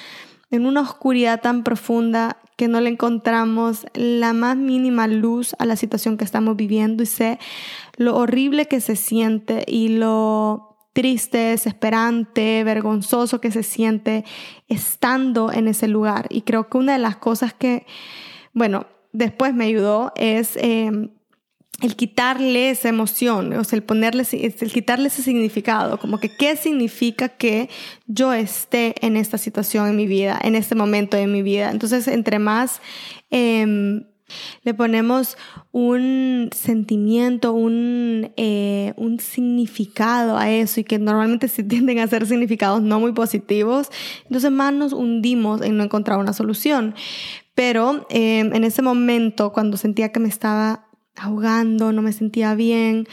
en 0.51 0.65
una 0.65 0.81
oscuridad 0.81 1.41
tan 1.41 1.63
profunda 1.63 2.37
que 2.57 2.67
no 2.67 2.79
le 2.79 2.89
encontramos 2.89 3.87
la 3.95 4.33
más 4.33 4.55
mínima 4.55 5.07
luz 5.07 5.55
a 5.57 5.65
la 5.65 5.75
situación 5.75 6.17
que 6.17 6.25
estamos 6.25 6.55
viviendo 6.55 7.01
y 7.01 7.07
sé 7.07 7.39
lo 7.97 8.15
horrible 8.17 8.67
que 8.67 8.81
se 8.81 8.95
siente 8.95 9.63
y 9.67 9.87
lo 9.87 10.77
triste, 10.93 11.37
desesperante, 11.37 12.63
vergonzoso 12.63 13.41
que 13.41 13.49
se 13.51 13.63
siente 13.63 14.25
estando 14.67 15.51
en 15.51 15.69
ese 15.69 15.87
lugar. 15.87 16.27
Y 16.29 16.41
creo 16.41 16.69
que 16.69 16.77
una 16.77 16.93
de 16.93 16.99
las 16.99 17.15
cosas 17.15 17.53
que, 17.53 17.85
bueno, 18.53 18.85
después 19.13 19.53
me 19.53 19.65
ayudó 19.65 20.11
es... 20.15 20.57
Em, 20.57 21.09
el 21.81 21.95
quitarle 21.95 22.69
esa 22.69 22.89
emoción, 22.89 23.53
o 23.53 23.63
sea, 23.63 23.77
el 23.77 23.83
ponerle, 23.83 24.23
el 24.31 24.71
quitarle 24.71 25.07
ese 25.07 25.23
significado, 25.23 25.99
como 25.99 26.19
que 26.19 26.29
qué 26.37 26.55
significa 26.55 27.29
que 27.29 27.69
yo 28.05 28.33
esté 28.33 28.93
en 29.05 29.17
esta 29.17 29.37
situación 29.37 29.87
en 29.87 29.95
mi 29.95 30.05
vida, 30.05 30.39
en 30.43 30.55
este 30.55 30.75
momento 30.75 31.17
de 31.17 31.27
mi 31.27 31.41
vida. 31.41 31.71
Entonces, 31.71 32.07
entre 32.07 32.37
más 32.37 32.81
em, 33.31 34.03
le 34.63 34.73
ponemos 34.75 35.37
un 35.71 36.49
sentimiento, 36.53 37.53
un, 37.53 38.31
eh, 38.37 38.93
un 38.95 39.19
significado 39.19 40.37
a 40.37 40.51
eso 40.51 40.79
y 40.81 40.83
que 40.83 40.99
normalmente 40.99 41.47
se 41.47 41.63
tienden 41.63 41.99
a 41.99 42.07
ser 42.07 42.27
significados 42.27 42.81
no 42.81 42.99
muy 42.99 43.13
positivos, 43.13 43.89
entonces 44.25 44.51
más 44.51 44.71
nos 44.71 44.93
hundimos 44.93 45.61
en 45.61 45.77
no 45.77 45.83
encontrar 45.83 46.19
una 46.19 46.33
solución. 46.33 46.93
Pero 47.55 48.05
em, 48.09 48.53
en 48.53 48.63
ese 48.63 48.81
momento, 48.81 49.51
cuando 49.51 49.77
sentía 49.77 50.11
que 50.11 50.19
me 50.19 50.29
estaba 50.29 50.90
ahogando, 51.15 51.91
no 51.91 52.01
me 52.01 52.13
sentía 52.13 52.55
bien, 52.55 53.07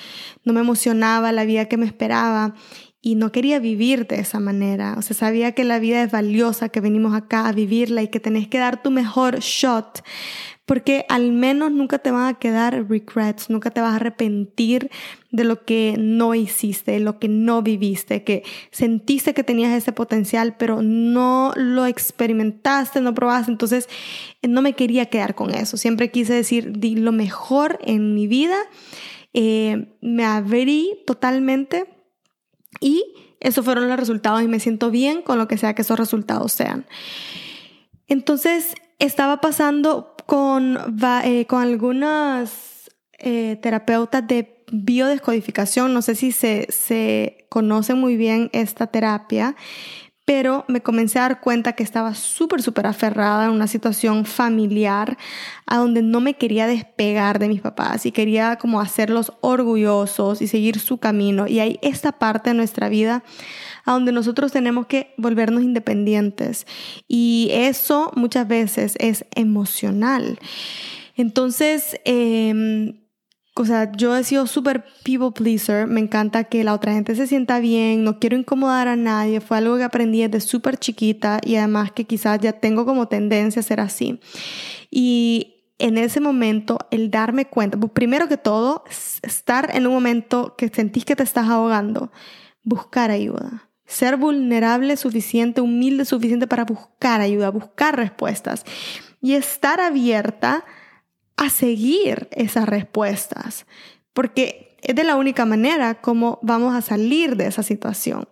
no 0.44 0.52
me 0.52 0.60
emocionaba 0.60 1.32
la 1.32 1.44
vida 1.44 1.66
que 1.66 1.76
me 1.76 1.86
esperaba. 1.86 2.54
y 3.00 3.14
no 3.14 3.30
quería 3.30 3.60
vivir 3.60 4.08
de 4.08 4.16
esa 4.20 4.40
manera. 4.40 4.96
O 4.98 5.02
sea, 5.02 5.14
sabía 5.16 5.52
que 5.52 5.62
la 5.64 5.78
vida 5.78 6.02
es 6.02 6.10
valiosa, 6.10 6.68
que 6.68 6.80
venimos 6.80 7.14
acá 7.14 7.46
a 7.48 7.52
vivirla 7.52 8.02
y 8.02 8.08
que 8.08 8.18
tenés 8.18 8.48
que 8.48 8.58
dar 8.58 8.82
tu 8.82 8.90
mejor 8.90 9.38
shot, 9.38 10.02
porque 10.68 11.06
al 11.08 11.32
menos 11.32 11.72
nunca 11.72 11.98
te 11.98 12.10
van 12.10 12.26
a 12.26 12.38
quedar 12.38 12.86
regrets, 12.90 13.48
nunca 13.48 13.70
te 13.70 13.80
vas 13.80 13.94
a 13.94 13.96
arrepentir 13.96 14.90
de 15.30 15.44
lo 15.44 15.64
que 15.64 15.94
no 15.98 16.34
hiciste, 16.34 16.92
de 16.92 17.00
lo 17.00 17.18
que 17.18 17.26
no 17.26 17.62
viviste, 17.62 18.22
que 18.22 18.42
sentiste 18.70 19.32
que 19.32 19.42
tenías 19.42 19.72
ese 19.72 19.92
potencial, 19.92 20.56
pero 20.58 20.82
no 20.82 21.54
lo 21.56 21.86
experimentaste, 21.86 23.00
no 23.00 23.14
probaste. 23.14 23.50
Entonces, 23.50 23.88
no 24.46 24.60
me 24.60 24.74
quería 24.74 25.06
quedar 25.06 25.34
con 25.34 25.54
eso. 25.54 25.78
Siempre 25.78 26.10
quise 26.10 26.34
decir, 26.34 26.78
di 26.78 26.96
lo 26.96 27.12
mejor 27.12 27.78
en 27.82 28.14
mi 28.14 28.26
vida. 28.26 28.58
Eh, 29.32 29.96
me 30.02 30.26
abrí 30.26 30.98
totalmente 31.06 31.86
y 32.78 33.02
esos 33.40 33.64
fueron 33.64 33.88
los 33.88 33.98
resultados 33.98 34.42
y 34.42 34.48
me 34.48 34.60
siento 34.60 34.90
bien 34.90 35.22
con 35.22 35.38
lo 35.38 35.48
que 35.48 35.56
sea 35.56 35.74
que 35.74 35.80
esos 35.80 35.98
resultados 35.98 36.52
sean. 36.52 36.84
Entonces, 38.06 38.74
estaba 38.98 39.40
pasando 39.40 40.14
con, 40.26 40.78
eh, 41.24 41.46
con 41.46 41.62
algunas 41.62 42.90
eh, 43.18 43.56
terapeutas 43.62 44.26
de 44.26 44.64
biodescodificación. 44.70 45.94
No 45.94 46.02
sé 46.02 46.14
si 46.14 46.32
se, 46.32 46.66
se 46.70 47.46
conoce 47.48 47.94
muy 47.94 48.16
bien 48.16 48.50
esta 48.52 48.88
terapia, 48.88 49.56
pero 50.24 50.66
me 50.68 50.82
comencé 50.82 51.18
a 51.18 51.22
dar 51.22 51.40
cuenta 51.40 51.72
que 51.72 51.82
estaba 51.82 52.14
súper, 52.14 52.60
súper 52.60 52.86
aferrada 52.86 53.46
en 53.46 53.50
una 53.50 53.66
situación 53.66 54.26
familiar 54.26 55.16
a 55.64 55.78
donde 55.78 56.02
no 56.02 56.20
me 56.20 56.34
quería 56.34 56.66
despegar 56.66 57.38
de 57.38 57.48
mis 57.48 57.62
papás 57.62 58.04
y 58.04 58.12
quería 58.12 58.56
como 58.56 58.82
hacerlos 58.82 59.32
orgullosos 59.40 60.42
y 60.42 60.46
seguir 60.46 60.80
su 60.80 60.98
camino. 60.98 61.46
Y 61.46 61.60
hay 61.60 61.78
esta 61.80 62.12
parte 62.12 62.50
de 62.50 62.54
nuestra 62.54 62.90
vida 62.90 63.24
a 63.88 63.92
donde 63.92 64.12
nosotros 64.12 64.52
tenemos 64.52 64.86
que 64.86 65.14
volvernos 65.16 65.62
independientes. 65.62 66.66
Y 67.08 67.48
eso 67.52 68.12
muchas 68.14 68.46
veces 68.46 68.96
es 69.00 69.24
emocional. 69.34 70.38
Entonces, 71.16 71.98
eh, 72.04 72.94
o 73.54 73.64
sea, 73.64 73.90
yo 73.92 74.14
he 74.14 74.22
sido 74.24 74.46
súper 74.46 74.84
people 75.04 75.32
pleaser, 75.32 75.86
me 75.86 76.00
encanta 76.00 76.44
que 76.44 76.62
la 76.64 76.74
otra 76.74 76.92
gente 76.92 77.16
se 77.16 77.26
sienta 77.26 77.58
bien, 77.60 78.04
no 78.04 78.20
quiero 78.20 78.36
incomodar 78.36 78.88
a 78.88 78.94
nadie, 78.94 79.40
fue 79.40 79.56
algo 79.56 79.76
que 79.76 79.82
aprendí 79.82 80.20
desde 80.22 80.46
súper 80.46 80.76
chiquita 80.76 81.40
y 81.42 81.56
además 81.56 81.90
que 81.90 82.04
quizás 82.04 82.38
ya 82.40 82.52
tengo 82.52 82.84
como 82.84 83.08
tendencia 83.08 83.60
a 83.60 83.64
ser 83.64 83.80
así. 83.80 84.20
Y 84.90 85.72
en 85.78 85.96
ese 85.96 86.20
momento, 86.20 86.78
el 86.90 87.10
darme 87.10 87.46
cuenta, 87.46 87.78
pues 87.78 87.90
primero 87.92 88.28
que 88.28 88.36
todo, 88.36 88.84
estar 89.22 89.74
en 89.74 89.86
un 89.86 89.94
momento 89.94 90.54
que 90.56 90.68
sentís 90.68 91.04
que 91.04 91.16
te 91.16 91.22
estás 91.22 91.48
ahogando, 91.48 92.12
buscar 92.62 93.10
ayuda. 93.10 93.67
Ser 93.88 94.16
vulnerable 94.16 94.96
suficiente, 94.96 95.60
humilde 95.60 96.04
suficiente 96.04 96.46
para 96.46 96.64
buscar 96.64 97.20
ayuda, 97.20 97.50
buscar 97.50 97.96
respuestas 97.96 98.64
y 99.20 99.32
estar 99.32 99.80
abierta 99.80 100.64
a 101.36 101.50
seguir 101.50 102.28
esas 102.30 102.68
respuestas, 102.68 103.66
porque 104.12 104.76
es 104.82 104.94
de 104.94 105.04
la 105.04 105.16
única 105.16 105.44
manera 105.44 106.00
como 106.00 106.38
vamos 106.42 106.74
a 106.74 106.82
salir 106.82 107.36
de 107.36 107.46
esa 107.46 107.62
situación. 107.64 108.28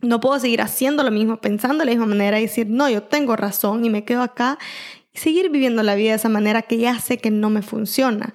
No 0.00 0.20
puedo 0.20 0.38
seguir 0.38 0.60
haciendo 0.60 1.02
lo 1.02 1.10
mismo, 1.10 1.38
pensando 1.40 1.78
de 1.78 1.86
la 1.86 1.90
misma 1.90 2.06
manera 2.06 2.38
y 2.38 2.42
decir, 2.42 2.66
no, 2.68 2.88
yo 2.88 3.02
tengo 3.02 3.36
razón 3.36 3.84
y 3.84 3.90
me 3.90 4.04
quedo 4.04 4.22
acá 4.22 4.58
seguir 5.16 5.50
viviendo 5.50 5.82
la 5.82 5.94
vida 5.94 6.10
de 6.10 6.16
esa 6.16 6.28
manera 6.28 6.62
que 6.62 6.78
ya 6.78 6.98
sé 7.00 7.18
que 7.18 7.30
no 7.30 7.50
me 7.50 7.62
funciona. 7.62 8.32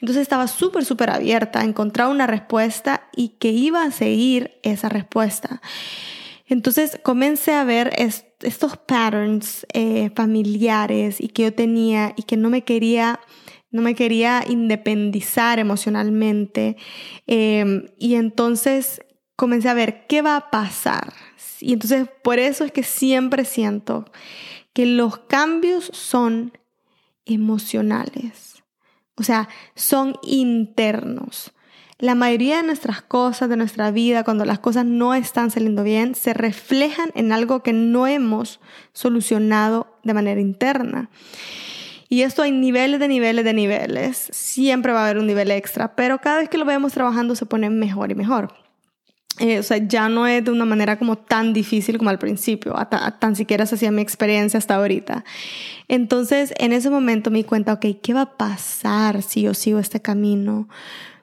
Entonces 0.00 0.22
estaba 0.22 0.48
súper, 0.48 0.84
súper 0.84 1.10
abierta 1.10 1.60
a 1.60 1.64
encontrar 1.64 2.08
una 2.08 2.26
respuesta 2.26 3.08
y 3.14 3.30
que 3.38 3.50
iba 3.50 3.82
a 3.82 3.90
seguir 3.90 4.58
esa 4.62 4.88
respuesta. 4.88 5.60
Entonces 6.46 6.98
comencé 7.02 7.52
a 7.52 7.64
ver 7.64 7.92
estos 7.96 8.76
patterns 8.76 9.66
eh, 9.72 10.10
familiares 10.14 11.20
y 11.20 11.28
que 11.28 11.44
yo 11.44 11.54
tenía 11.54 12.12
y 12.16 12.24
que 12.24 12.36
no 12.36 12.50
me 12.50 12.62
quería 12.62 13.20
no 13.70 13.82
me 13.82 13.96
quería 13.96 14.44
independizar 14.46 15.58
emocionalmente. 15.58 16.76
Em, 17.26 17.86
y 17.98 18.14
entonces 18.14 19.02
comencé 19.34 19.68
a 19.68 19.74
ver 19.74 20.06
qué 20.06 20.22
va 20.22 20.36
a 20.36 20.50
pasar. 20.50 21.12
Y 21.60 21.72
entonces 21.72 22.06
por 22.22 22.38
eso 22.38 22.64
es 22.64 22.70
que 22.70 22.84
siempre 22.84 23.44
siento 23.44 24.04
que 24.74 24.84
los 24.84 25.16
cambios 25.18 25.90
son 25.94 26.52
emocionales. 27.24 28.62
O 29.16 29.22
sea, 29.22 29.48
son 29.74 30.16
internos. 30.22 31.52
La 31.98 32.16
mayoría 32.16 32.56
de 32.56 32.64
nuestras 32.64 33.00
cosas, 33.00 33.48
de 33.48 33.56
nuestra 33.56 33.92
vida, 33.92 34.24
cuando 34.24 34.44
las 34.44 34.58
cosas 34.58 34.84
no 34.84 35.14
están 35.14 35.52
saliendo 35.52 35.84
bien, 35.84 36.16
se 36.16 36.34
reflejan 36.34 37.10
en 37.14 37.32
algo 37.32 37.62
que 37.62 37.72
no 37.72 38.08
hemos 38.08 38.60
solucionado 38.92 39.98
de 40.02 40.12
manera 40.12 40.40
interna. 40.40 41.08
Y 42.08 42.22
esto 42.22 42.42
hay 42.42 42.50
niveles 42.50 42.98
de 42.98 43.08
niveles 43.08 43.44
de 43.44 43.54
niveles. 43.54 44.28
Siempre 44.32 44.92
va 44.92 45.00
a 45.00 45.04
haber 45.04 45.18
un 45.18 45.26
nivel 45.26 45.52
extra, 45.52 45.94
pero 45.94 46.18
cada 46.20 46.38
vez 46.38 46.48
que 46.48 46.58
lo 46.58 46.64
vemos 46.64 46.92
trabajando 46.92 47.36
se 47.36 47.46
pone 47.46 47.70
mejor 47.70 48.10
y 48.10 48.16
mejor. 48.16 48.63
Eh, 49.40 49.58
o 49.58 49.62
sea, 49.64 49.78
ya 49.78 50.08
no 50.08 50.28
es 50.28 50.44
de 50.44 50.52
una 50.52 50.64
manera 50.64 50.96
como 50.96 51.18
tan 51.18 51.52
difícil 51.52 51.98
como 51.98 52.10
al 52.10 52.20
principio, 52.20 52.74
tan 53.18 53.34
siquiera 53.34 53.66
se 53.66 53.74
hacía 53.74 53.90
mi 53.90 54.00
experiencia 54.00 54.58
hasta 54.58 54.76
ahorita. 54.76 55.24
Entonces, 55.88 56.54
en 56.58 56.72
ese 56.72 56.88
momento 56.88 57.30
me 57.30 57.38
di 57.38 57.44
cuenta, 57.44 57.72
ok, 57.72 57.86
¿qué 58.00 58.14
va 58.14 58.22
a 58.22 58.36
pasar 58.36 59.22
si 59.22 59.42
yo 59.42 59.52
sigo 59.54 59.80
este 59.80 60.00
camino? 60.00 60.68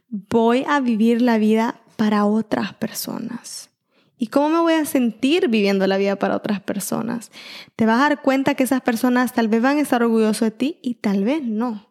Voy 0.10 0.66
a 0.68 0.82
vivir 0.82 1.22
la 1.22 1.38
vida 1.38 1.76
para 1.96 2.26
otras 2.26 2.74
personas. 2.74 3.70
¿Y 4.18 4.28
cómo 4.28 4.50
me 4.50 4.60
voy 4.60 4.74
a 4.74 4.86
sentir 4.86 5.48
viviendo 5.48 5.88
la 5.88 5.98
vida 5.98 6.18
para 6.18 6.36
otras 6.36 6.60
personas? 6.60 7.32
Te 7.76 7.86
vas 7.86 7.96
a 7.96 8.10
dar 8.10 8.22
cuenta 8.22 8.56
que 8.56 8.64
esas 8.64 8.82
personas 8.82 9.34
tal 9.34 9.48
vez 9.48 9.62
van 9.62 9.78
a 9.78 9.82
estar 9.82 10.04
orgullosos 10.04 10.42
de 10.42 10.52
ti 10.52 10.80
y 10.84 10.96
tal 10.96 11.24
vez 11.24 11.42
no. 11.44 11.88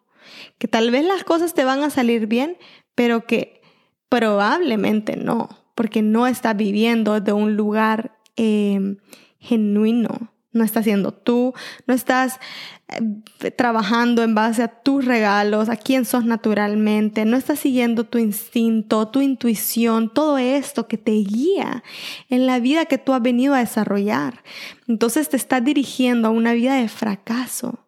Que 0.59 0.67
tal 0.67 0.91
vez 0.91 1.03
las 1.03 1.23
cosas 1.23 1.53
te 1.53 1.65
van 1.65 1.83
a 1.83 1.89
salir 1.89 2.27
bien, 2.27 2.57
pero 2.95 3.25
que 3.25 3.61
probablemente 4.07 5.17
no, 5.17 5.60
porque 5.75 6.01
no 6.01 6.27
estás 6.27 6.55
viviendo 6.55 7.19
de 7.19 7.33
un 7.33 7.55
lugar 7.55 8.17
eh, 8.37 8.97
genuino. 9.39 10.31
No 10.53 10.65
estás 10.65 10.83
siendo 10.83 11.13
tú, 11.13 11.53
no 11.87 11.93
estás 11.93 12.37
eh, 12.89 13.51
trabajando 13.51 14.21
en 14.21 14.35
base 14.35 14.63
a 14.63 14.67
tus 14.67 15.05
regalos, 15.05 15.69
a 15.69 15.77
quién 15.77 16.03
sos 16.03 16.25
naturalmente, 16.25 17.23
no 17.23 17.37
estás 17.37 17.59
siguiendo 17.59 18.03
tu 18.03 18.17
instinto, 18.17 19.07
tu 19.07 19.21
intuición, 19.21 20.13
todo 20.13 20.37
esto 20.37 20.89
que 20.89 20.97
te 20.97 21.11
guía 21.11 21.83
en 22.27 22.47
la 22.47 22.59
vida 22.59 22.85
que 22.85 22.97
tú 22.97 23.13
has 23.13 23.21
venido 23.21 23.53
a 23.53 23.59
desarrollar. 23.59 24.43
Entonces 24.89 25.29
te 25.29 25.37
estás 25.37 25.63
dirigiendo 25.63 26.27
a 26.27 26.31
una 26.31 26.51
vida 26.51 26.75
de 26.75 26.89
fracaso. 26.89 27.85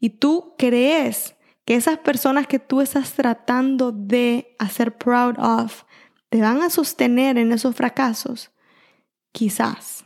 Y 0.00 0.10
tú 0.10 0.54
crees 0.58 1.36
que 1.64 1.76
esas 1.76 1.98
personas 1.98 2.48
que 2.48 2.58
tú 2.58 2.80
estás 2.80 3.12
tratando 3.12 3.92
de 3.92 4.56
hacer 4.58 4.96
proud 4.98 5.38
of 5.38 5.84
te 6.30 6.40
van 6.40 6.62
a 6.62 6.70
sostener 6.70 7.36
en 7.38 7.52
esos 7.52 7.76
fracasos. 7.76 8.50
Quizás 9.32 10.04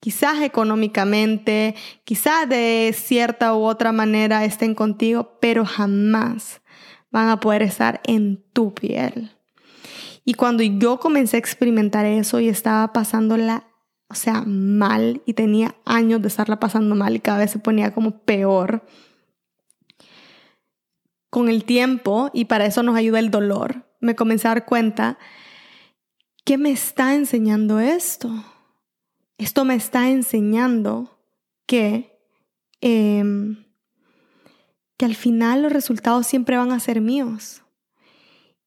quizás 0.00 0.42
económicamente, 0.42 1.74
quizás 2.04 2.48
de 2.48 2.94
cierta 2.96 3.54
u 3.54 3.64
otra 3.64 3.92
manera 3.92 4.44
estén 4.44 4.74
contigo, 4.74 5.38
pero 5.40 5.64
jamás 5.64 6.60
van 7.10 7.28
a 7.28 7.40
poder 7.40 7.62
estar 7.62 8.00
en 8.04 8.44
tu 8.52 8.74
piel. 8.74 9.32
Y 10.24 10.34
cuando 10.34 10.62
yo 10.62 11.00
comencé 11.00 11.36
a 11.36 11.40
experimentar 11.40 12.04
eso 12.04 12.38
y 12.38 12.48
estaba 12.48 12.92
pasándola, 12.92 13.64
o 14.08 14.14
sea, 14.14 14.42
mal, 14.46 15.22
y 15.26 15.34
tenía 15.34 15.74
años 15.84 16.20
de 16.22 16.28
estarla 16.28 16.60
pasando 16.60 16.94
mal 16.94 17.16
y 17.16 17.20
cada 17.20 17.38
vez 17.38 17.50
se 17.50 17.58
ponía 17.58 17.94
como 17.94 18.18
peor, 18.20 18.84
con 21.30 21.48
el 21.48 21.64
tiempo, 21.64 22.30
y 22.32 22.46
para 22.46 22.64
eso 22.64 22.82
nos 22.82 22.96
ayuda 22.96 23.18
el 23.18 23.30
dolor, 23.30 23.84
me 24.00 24.14
comencé 24.14 24.48
a 24.48 24.52
dar 24.52 24.64
cuenta 24.64 25.18
que 26.44 26.58
me 26.58 26.70
está 26.70 27.14
enseñando 27.14 27.80
esto 27.80 28.30
esto 29.38 29.64
me 29.64 29.76
está 29.76 30.10
enseñando 30.10 31.16
que, 31.66 32.18
em, 32.80 33.64
que 34.96 35.04
al 35.04 35.14
final 35.14 35.62
los 35.62 35.72
resultados 35.72 36.26
siempre 36.26 36.56
van 36.56 36.72
a 36.72 36.80
ser 36.80 37.00
míos 37.00 37.62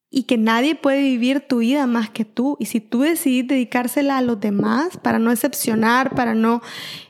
y 0.09 0.23
que 0.23 0.37
nadie 0.37 0.75
puede 0.75 1.01
vivir 1.01 1.41
tu 1.41 1.57
vida 1.57 1.87
más 1.87 2.09
que 2.09 2.25
tú. 2.25 2.55
Y 2.59 2.65
si 2.65 2.79
tú 2.79 3.01
decidís 3.01 3.47
dedicársela 3.47 4.17
a 4.17 4.21
los 4.21 4.39
demás 4.39 4.97
para 4.97 5.19
no 5.19 5.31
excepcionar, 5.31 6.15
para 6.15 6.33
no, 6.33 6.61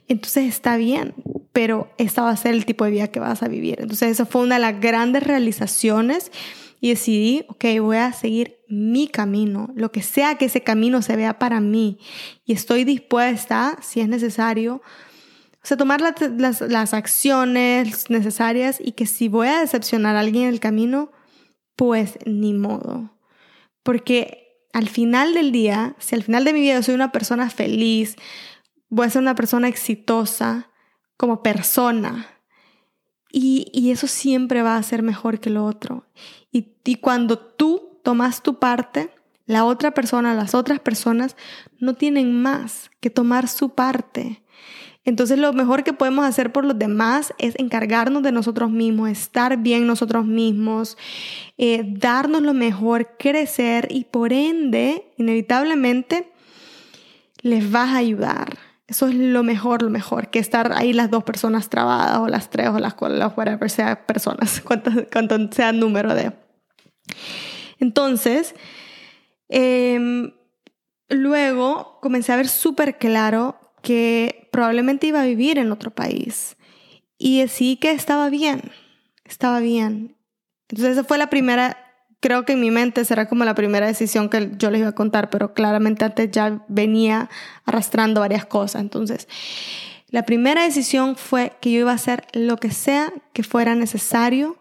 entonces 0.07 0.45
está 0.45 0.75
bien, 0.77 1.13
pero 1.53 1.91
esta 1.97 2.23
va 2.23 2.31
a 2.31 2.37
ser 2.37 2.53
el 2.53 2.65
tipo 2.65 2.85
de 2.85 2.91
vida 2.91 3.09
que 3.09 3.19
vas 3.19 3.43
a 3.43 3.47
vivir. 3.47 3.79
Entonces 3.79 4.11
eso 4.11 4.25
fue 4.25 4.41
una 4.41 4.55
de 4.55 4.61
las 4.61 4.81
grandes 4.81 5.23
realizaciones 5.23 6.31
y 6.81 6.89
decidí, 6.89 7.45
ok, 7.47 7.63
voy 7.79 7.97
a 7.97 8.11
seguir 8.11 8.57
mi 8.67 9.07
camino, 9.07 9.69
lo 9.75 9.91
que 9.91 10.01
sea 10.01 10.35
que 10.35 10.45
ese 10.45 10.63
camino 10.63 11.01
se 11.01 11.15
vea 11.15 11.39
para 11.39 11.61
mí 11.61 11.99
y 12.43 12.53
estoy 12.53 12.83
dispuesta, 12.83 13.77
si 13.81 14.01
es 14.01 14.09
necesario, 14.09 14.81
o 15.63 15.67
sea, 15.67 15.77
tomar 15.77 16.01
las, 16.01 16.61
las, 16.61 16.93
acciones 16.93 18.09
necesarias 18.09 18.79
y 18.83 18.93
que 18.93 19.05
si 19.05 19.27
voy 19.27 19.47
a 19.47 19.59
decepcionar 19.59 20.15
a 20.15 20.21
alguien 20.21 20.45
en 20.45 20.49
el 20.49 20.59
camino, 20.59 21.11
pues 21.75 22.17
ni 22.25 22.53
modo. 22.53 23.15
Porque 23.83 24.41
al 24.73 24.89
final 24.89 25.35
del 25.35 25.51
día, 25.51 25.95
si 25.99 26.15
al 26.15 26.23
final 26.23 26.45
de 26.45 26.53
mi 26.53 26.61
vida 26.61 26.81
soy 26.81 26.95
una 26.95 27.11
persona 27.11 27.47
feliz, 27.51 28.15
voy 28.89 29.05
a 29.05 29.11
ser 29.11 29.21
una 29.21 29.35
persona 29.35 29.67
exitosa 29.67 30.71
como 31.15 31.43
persona. 31.43 32.27
Y, 33.31 33.91
eso 33.91 34.07
siempre 34.07 34.61
va 34.61 34.75
a 34.75 34.83
ser 34.83 35.03
mejor 35.03 35.39
que 35.39 35.49
lo 35.49 35.65
otro. 35.65 36.05
Y, 36.51 36.73
y 36.83 36.95
cuando 36.95 37.37
tú 37.37 37.99
tomas 38.03 38.43
tu 38.43 38.59
parte, 38.59 39.11
la 39.45 39.65
otra 39.65 39.91
persona, 39.91 40.33
las 40.33 40.55
otras 40.55 40.79
personas 40.79 41.35
no 41.79 41.95
tienen 41.95 42.41
más 42.41 42.91
que 42.99 43.09
tomar 43.09 43.47
su 43.47 43.69
parte. 43.69 44.41
Entonces 45.03 45.39
lo 45.39 45.51
mejor 45.51 45.83
que 45.83 45.93
podemos 45.93 46.25
hacer 46.25 46.51
por 46.51 46.63
los 46.63 46.77
demás 46.77 47.33
es 47.39 47.55
encargarnos 47.57 48.21
de 48.21 48.31
nosotros 48.31 48.69
mismos, 48.69 49.09
estar 49.09 49.57
bien 49.57 49.87
nosotros 49.87 50.25
mismos, 50.25 50.95
eh, 51.57 51.83
darnos 51.85 52.43
lo 52.43 52.53
mejor, 52.53 53.15
crecer 53.17 53.87
y 53.89 54.03
por 54.05 54.31
ende, 54.31 55.11
inevitablemente, 55.17 56.31
les 57.41 57.71
vas 57.71 57.89
a 57.89 57.97
ayudar. 57.97 58.59
Eso 58.87 59.07
es 59.07 59.15
lo 59.15 59.41
mejor, 59.41 59.81
lo 59.81 59.89
mejor, 59.89 60.29
que 60.29 60.37
estar 60.37 60.71
ahí 60.73 60.93
las 60.93 61.09
dos 61.09 61.23
personas 61.23 61.69
trabadas 61.69 62.19
o 62.19 62.27
las 62.27 62.49
tres 62.51 62.69
o 62.69 62.77
las 62.77 62.93
cuatro, 62.93 63.33
whatever 63.35 63.69
sea 63.71 64.05
personas, 64.05 64.61
cuánto, 64.65 64.91
cuánto 65.11 65.51
sea 65.51 65.69
el 65.69 65.79
número 65.79 66.13
de. 66.13 66.31
Entonces, 67.79 68.55
em, 69.49 70.31
luego 71.09 71.99
comencé 72.01 72.31
a 72.31 72.37
ver 72.37 72.47
súper 72.47 72.97
claro 72.97 73.59
que 73.81 74.49
probablemente 74.51 75.07
iba 75.07 75.21
a 75.21 75.25
vivir 75.25 75.57
en 75.57 75.71
otro 75.71 75.91
país. 75.91 76.57
Y 77.17 77.39
decidí 77.39 77.77
que 77.77 77.91
estaba 77.91 78.29
bien, 78.29 78.71
estaba 79.25 79.59
bien. 79.59 80.15
Entonces 80.69 80.93
esa 80.93 81.03
fue 81.03 81.17
la 81.17 81.29
primera, 81.29 81.77
creo 82.19 82.45
que 82.45 82.53
en 82.53 82.61
mi 82.61 82.71
mente 82.71 83.03
será 83.05 83.27
como 83.27 83.45
la 83.45 83.55
primera 83.55 83.87
decisión 83.87 84.29
que 84.29 84.51
yo 84.57 84.71
les 84.71 84.81
iba 84.81 84.89
a 84.89 84.95
contar, 84.95 85.29
pero 85.29 85.53
claramente 85.53 86.05
antes 86.05 86.31
ya 86.31 86.63
venía 86.67 87.29
arrastrando 87.65 88.21
varias 88.21 88.45
cosas. 88.45 88.81
Entonces, 88.81 89.27
la 90.09 90.23
primera 90.23 90.63
decisión 90.63 91.15
fue 91.15 91.53
que 91.61 91.71
yo 91.71 91.79
iba 91.79 91.91
a 91.91 91.95
hacer 91.95 92.25
lo 92.33 92.57
que 92.57 92.71
sea 92.71 93.11
que 93.33 93.43
fuera 93.43 93.75
necesario 93.75 94.60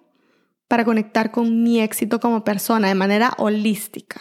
para 0.71 0.85
conectar 0.85 1.33
con 1.33 1.65
mi 1.65 1.81
éxito 1.81 2.21
como 2.21 2.45
persona 2.45 2.87
de 2.87 2.95
manera 2.95 3.35
holística 3.39 4.21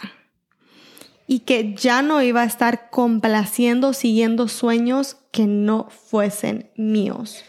y 1.28 1.40
que 1.40 1.76
ya 1.76 2.02
no 2.02 2.20
iba 2.22 2.42
a 2.42 2.44
estar 2.44 2.90
complaciendo, 2.90 3.92
siguiendo 3.92 4.48
sueños 4.48 5.16
que 5.30 5.46
no 5.46 5.88
fuesen 5.90 6.72
míos. 6.74 7.44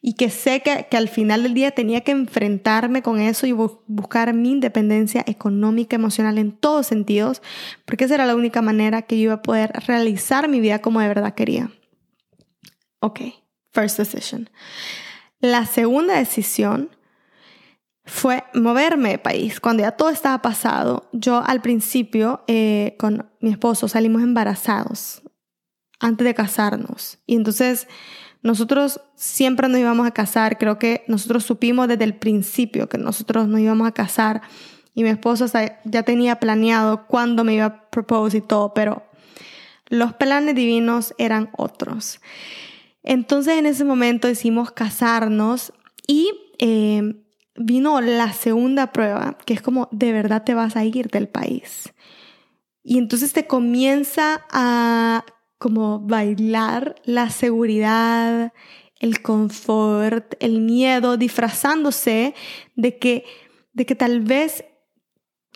Y 0.00 0.12
que 0.12 0.30
sé 0.30 0.62
que, 0.62 0.96
al 0.96 1.08
final 1.08 1.42
del 1.42 1.54
día 1.54 1.72
tenía 1.72 2.02
que 2.02 2.12
enfrentarme 2.12 3.02
con 3.02 3.18
eso 3.18 3.48
y 3.48 3.50
buscar 3.50 4.32
mi 4.34 4.52
independencia 4.52 5.24
económica, 5.26 5.96
emocional 5.96 6.38
en 6.38 6.52
todos 6.52 6.86
sentidos, 6.86 7.42
porque 7.86 8.04
esa 8.04 8.14
era 8.14 8.26
la 8.26 8.36
única 8.36 8.62
manera 8.62 9.02
que 9.02 9.16
yo 9.16 9.24
iba 9.24 9.34
a 9.34 9.42
poder 9.42 9.72
realizar 9.88 10.48
mi 10.48 10.60
vida 10.60 10.78
como 10.78 11.00
de 11.00 11.08
verdad 11.08 11.34
quería. 11.34 11.72
Ok, 13.00 13.20
first 13.72 13.98
decision. 13.98 14.48
La 15.40 15.66
segunda 15.66 16.16
decisión 16.16 16.90
fue 18.08 18.44
moverme 18.54 19.10
de 19.10 19.18
país. 19.18 19.60
Cuando 19.60 19.82
ya 19.82 19.92
todo 19.92 20.08
estaba 20.08 20.40
pasado, 20.40 21.08
yo 21.12 21.42
al 21.46 21.60
principio 21.60 22.42
eh, 22.46 22.96
con 22.98 23.30
mi 23.40 23.50
esposo 23.50 23.86
salimos 23.86 24.22
embarazados 24.22 25.22
antes 26.00 26.24
de 26.24 26.34
casarnos. 26.34 27.18
Y 27.26 27.36
entonces 27.36 27.86
nosotros 28.42 29.00
siempre 29.14 29.68
nos 29.68 29.78
íbamos 29.78 30.06
a 30.06 30.12
casar. 30.12 30.58
Creo 30.58 30.78
que 30.78 31.04
nosotros 31.06 31.44
supimos 31.44 31.86
desde 31.86 32.04
el 32.04 32.14
principio 32.14 32.88
que 32.88 32.98
nosotros 32.98 33.46
nos 33.46 33.60
íbamos 33.60 33.86
a 33.86 33.92
casar. 33.92 34.40
Y 34.94 35.02
mi 35.02 35.10
esposo 35.10 35.46
ya 35.84 36.02
tenía 36.02 36.40
planeado 36.40 37.06
cuándo 37.06 37.44
me 37.44 37.54
iba 37.54 37.66
a 37.66 37.90
propose 37.90 38.38
y 38.38 38.40
todo, 38.40 38.74
pero 38.74 39.04
los 39.86 40.14
planes 40.14 40.54
divinos 40.54 41.14
eran 41.18 41.50
otros. 41.56 42.20
Entonces 43.02 43.58
en 43.58 43.66
ese 43.66 43.84
momento 43.84 44.28
decidimos 44.28 44.70
casarnos 44.70 45.72
y 46.06 46.30
eh, 46.58 47.14
vino 47.58 48.00
la 48.00 48.32
segunda 48.32 48.92
prueba, 48.92 49.36
que 49.44 49.54
es 49.54 49.62
como 49.62 49.88
de 49.92 50.12
verdad 50.12 50.44
te 50.44 50.54
vas 50.54 50.76
a 50.76 50.84
ir 50.84 51.08
del 51.08 51.28
país. 51.28 51.92
Y 52.82 52.98
entonces 52.98 53.32
te 53.32 53.46
comienza 53.46 54.46
a 54.50 55.24
como 55.58 56.00
bailar 56.00 56.94
la 57.04 57.30
seguridad, 57.30 58.52
el 59.00 59.22
confort, 59.22 60.34
el 60.40 60.60
miedo, 60.60 61.16
disfrazándose 61.16 62.34
de 62.76 62.98
que, 62.98 63.24
de 63.72 63.86
que 63.86 63.94
tal 63.94 64.20
vez 64.20 64.64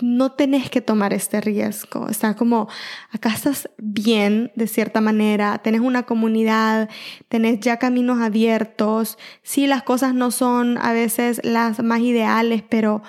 no 0.03 0.33
tenés 0.33 0.69
que 0.69 0.81
tomar 0.81 1.12
este 1.12 1.41
riesgo. 1.41 2.09
Está 2.09 2.35
como, 2.35 2.69
acá 3.11 3.31
estás 3.31 3.71
bien 3.79 4.53
de 4.57 4.67
cierta 4.67 5.01
manera, 5.01 5.59
tenés 5.59 5.81
una 5.81 6.03
comunidad, 6.03 6.91
tenés 7.29 7.61
ya 7.61 7.79
caminos 7.79 8.21
abiertos. 8.21 9.19
Sí, 9.43 9.67
las 9.67 9.83
cosas 9.83 10.15
no 10.15 10.31
son 10.31 10.79
a 10.79 10.93
veces 10.93 11.41
las 11.45 11.83
más 11.83 12.01
ideales, 12.01 12.62
pero 12.69 13.03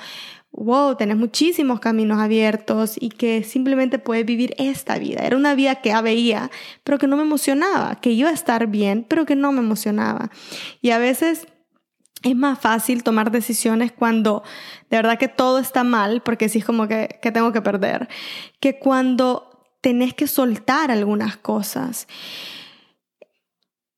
wow, 0.53 0.95
tenés 0.95 1.17
muchísimos 1.17 1.79
caminos 1.79 2.19
abiertos 2.19 2.95
y 2.99 3.09
que 3.09 3.43
simplemente 3.43 3.99
puedes 3.99 4.25
vivir 4.25 4.53
esta 4.57 4.97
vida. 4.99 5.25
Era 5.25 5.35
una 5.35 5.55
vida 5.55 5.75
que 5.75 5.99
veía, 6.01 6.51
pero 6.83 6.99
que 6.99 7.07
no 7.07 7.17
me 7.17 7.23
emocionaba, 7.23 7.99
que 7.99 8.11
iba 8.11 8.29
a 8.29 8.33
estar 8.33 8.67
bien, 8.67 9.05
pero 9.07 9.25
que 9.25 9.35
no 9.35 9.51
me 9.51 9.59
emocionaba. 9.59 10.29
Y 10.81 10.91
a 10.91 10.99
veces 10.99 11.47
es 12.23 12.35
más 12.35 12.59
fácil 12.59 13.03
tomar 13.03 13.31
decisiones 13.31 13.91
cuando 13.91 14.43
de 14.89 14.97
verdad 14.97 15.19
que 15.19 15.27
todo 15.27 15.59
está 15.59 15.83
mal, 15.83 16.21
porque 16.21 16.49
sí 16.49 16.59
es 16.59 16.65
como 16.65 16.87
que, 16.87 17.19
que 17.21 17.31
tengo 17.31 17.51
que 17.51 17.61
perder, 17.61 18.07
que 18.59 18.79
cuando 18.79 19.53
tenés 19.81 20.13
que 20.13 20.27
soltar 20.27 20.89
algunas 20.89 21.35
cosas. 21.35 22.07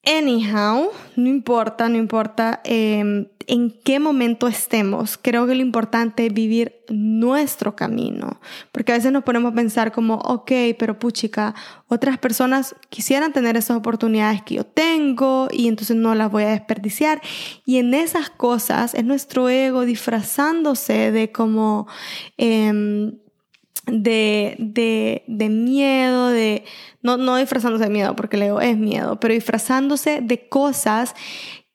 Anyhow, 0.06 0.92
no 1.16 1.30
importa, 1.30 1.90
no 1.90 1.98
importa 1.98 2.62
em, 2.64 3.28
en 3.48 3.72
qué 3.84 4.00
momento 4.00 4.48
estemos, 4.48 5.18
creo 5.20 5.48
que 5.48 5.56
lo 5.56 5.62
importante 5.62 6.28
es 6.28 6.34
vivir 6.34 6.76
nuestro 6.90 7.76
camino, 7.76 8.40
porque 8.72 8.92
a 8.92 8.96
veces 8.96 9.12
nos 9.12 9.24
ponemos 9.24 9.54
a 9.54 9.56
pensar 9.56 9.92
como, 9.92 10.16
ok, 10.16 10.52
pero 10.78 11.00
puchica, 11.00 11.56
otras 11.88 12.20
personas 12.20 12.76
quisieran 12.90 13.34
tener 13.34 13.58
esas 13.58 13.78
oportunidades 13.78 14.44
que 14.44 14.56
yo 14.56 14.64
tengo 14.64 15.48
y 15.52 15.68
entonces 15.68 15.98
no 15.98 16.14
las 16.14 16.32
voy 16.32 16.44
a 16.44 16.50
desperdiciar. 16.50 17.20
Y 17.66 17.78
en 17.78 17.96
esas 17.96 18.30
cosas 18.30 18.94
es 18.94 19.06
nuestro 19.06 19.50
ego 19.50 19.86
disfrazándose 19.86 21.12
de 21.12 21.32
como... 21.32 21.88
Em, 22.38 23.18
de, 23.86 24.56
de, 24.60 25.24
de, 25.28 25.50
miedo, 25.50 26.30
de, 26.30 26.64
no, 27.02 27.18
no 27.18 27.38
disfrazándose 27.38 27.86
de 27.86 27.90
miedo, 27.90 28.16
porque 28.16 28.38
el 28.38 28.44
ego 28.44 28.62
es 28.62 28.78
miedo, 28.78 29.20
pero 29.20 29.34
disfrazándose 29.34 30.22
de 30.22 30.48
cosas 30.50 31.16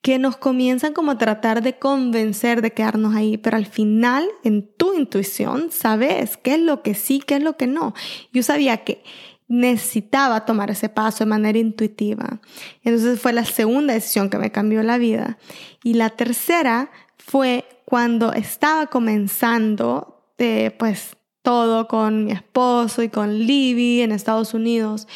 que 0.02 0.18
nos 0.18 0.36
comienzan 0.36 0.94
como 0.94 1.10
a 1.10 1.18
tratar 1.18 1.62
de 1.62 1.78
convencer 1.78 2.62
de 2.62 2.72
quedarnos 2.72 3.14
ahí, 3.14 3.36
pero 3.36 3.56
al 3.56 3.66
final 3.66 4.26
en 4.44 4.66
tu 4.76 4.94
intuición 4.94 5.70
sabes 5.70 6.36
qué 6.38 6.54
es 6.54 6.60
lo 6.60 6.82
que 6.82 6.94
sí, 6.94 7.22
qué 7.24 7.36
es 7.36 7.42
lo 7.42 7.56
que 7.56 7.66
no. 7.66 7.94
Yo 8.32 8.42
sabía 8.42 8.78
que 8.78 9.02
necesitaba 9.46 10.46
tomar 10.46 10.70
ese 10.70 10.88
paso 10.88 11.24
de 11.24 11.30
manera 11.30 11.58
intuitiva. 11.58 12.40
Entonces 12.82 13.20
fue 13.20 13.32
la 13.32 13.44
segunda 13.44 13.92
decisión 13.92 14.30
que 14.30 14.38
me 14.38 14.52
cambió 14.52 14.82
la 14.82 14.96
vida. 14.96 15.38
Y 15.82 15.94
la 15.94 16.10
tercera 16.10 16.90
fue 17.18 17.64
cuando 17.84 18.32
estaba 18.32 18.86
comenzando, 18.86 20.24
de, 20.38 20.74
pues 20.78 21.16
todo 21.42 21.88
con 21.88 22.24
mi 22.24 22.32
esposo 22.32 23.02
y 23.02 23.08
con 23.08 23.38
Libby 23.38 24.02
en 24.02 24.12
Estados 24.12 24.54
Unidos. 24.54 25.06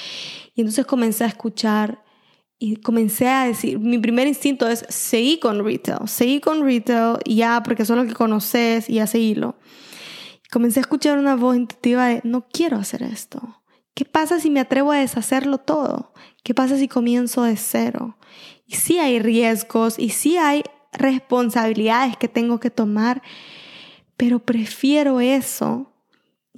Y 0.55 0.61
entonces 0.61 0.87
comencé 0.87 1.25
a 1.25 1.29
escuchar 1.29 2.03
y 2.59 2.77
comencé 2.77 3.29
a 3.29 3.45
decir, 3.45 3.79
mi 3.79 3.99
primer 3.99 4.27
instinto 4.27 4.69
es 4.69 4.87
seguir 4.89 5.41
con 5.41 5.65
retail, 5.65 6.09
seguir 6.09 6.41
con 6.41 6.65
retail 6.65 7.19
ya, 7.27 7.63
porque 7.63 7.83
eso 7.83 8.01
es 8.01 8.09
que 8.09 8.15
conoces 8.15 8.89
y 8.89 8.95
ya 8.95 9.07
seguirlo. 9.07 9.59
comencé 10.51 10.81
a 10.81 10.83
escuchar 10.83 11.19
una 11.19 11.35
voz 11.35 11.57
intuitiva 11.57 12.07
de, 12.07 12.21
no 12.25 12.47
quiero 12.49 12.77
hacer 12.79 13.03
esto. 13.03 13.63
¿Qué 13.95 14.05
pasa 14.05 14.41
si 14.41 14.51
me 14.51 14.61
atrevo 14.61 14.93
a 14.93 14.99
deshacerlo 14.99 15.59
todo? 15.59 16.13
¿Qué 16.43 16.55
pasa 16.55 16.79
si 16.79 16.89
comienzo 16.89 17.43
de 17.43 17.57
cero? 17.57 18.17
Y 18.67 18.77
sí 18.77 18.99
hay 18.99 19.19
riesgos 19.19 19.99
y 19.99 20.11
sí 20.11 20.37
hay 20.37 20.63
responsabilidades 20.93 22.17
que 22.17 22.29
tengo 22.29 22.61
que 22.61 22.71
tomar, 22.71 23.23
pero 24.17 24.39
prefiero 24.39 25.21
eso 25.21 25.94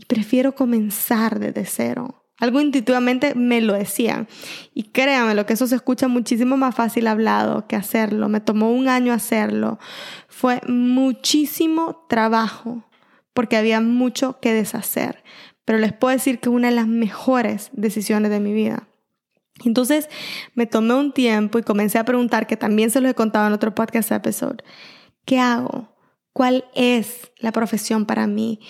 prefiero 0.06 0.54
comenzar 0.54 1.38
desde 1.38 1.64
cero. 1.64 2.22
Algo 2.38 2.60
intuitivamente 2.60 3.34
me 3.34 3.60
lo 3.62 3.72
decían. 3.72 4.28
Y 4.74 4.84
créanme, 4.84 5.34
lo 5.34 5.46
que 5.46 5.54
eso 5.54 5.66
se 5.66 5.74
escucha 5.74 6.06
muchísimo 6.06 6.56
más 6.56 6.74
fácil 6.74 7.06
hablado 7.06 7.66
que 7.66 7.76
hacerlo. 7.76 8.28
Me 8.28 8.40
tomó 8.40 8.70
un 8.72 8.88
año 8.88 9.12
hacerlo. 9.12 9.78
Fue 10.28 10.60
muchísimo 10.68 12.04
trabajo 12.08 12.84
porque 13.32 13.56
había 13.56 13.80
mucho 13.80 14.38
que 14.40 14.52
deshacer. 14.52 15.24
Pero 15.64 15.78
les 15.78 15.94
puedo 15.94 16.12
decir 16.12 16.38
que 16.38 16.50
es 16.50 16.54
una 16.54 16.68
de 16.68 16.74
las 16.74 16.86
mejores 16.86 17.70
decisiones 17.72 18.30
de 18.30 18.40
mi 18.40 18.52
vida. 18.52 18.86
Entonces 19.64 20.08
me 20.54 20.66
tomé 20.66 20.94
un 20.94 21.12
tiempo 21.12 21.58
y 21.58 21.62
comencé 21.62 21.98
a 21.98 22.04
preguntar, 22.04 22.46
que 22.46 22.58
también 22.58 22.90
se 22.90 23.00
los 23.00 23.10
he 23.10 23.14
contado 23.14 23.46
en 23.46 23.54
otro 23.54 23.74
podcast 23.74 24.12
episode, 24.12 24.62
¿qué 25.24 25.38
hago? 25.38 25.88
¿Cuál 26.34 26.66
es 26.74 27.32
la 27.38 27.52
profesión 27.52 28.04
para 28.04 28.26
mí? 28.26 28.60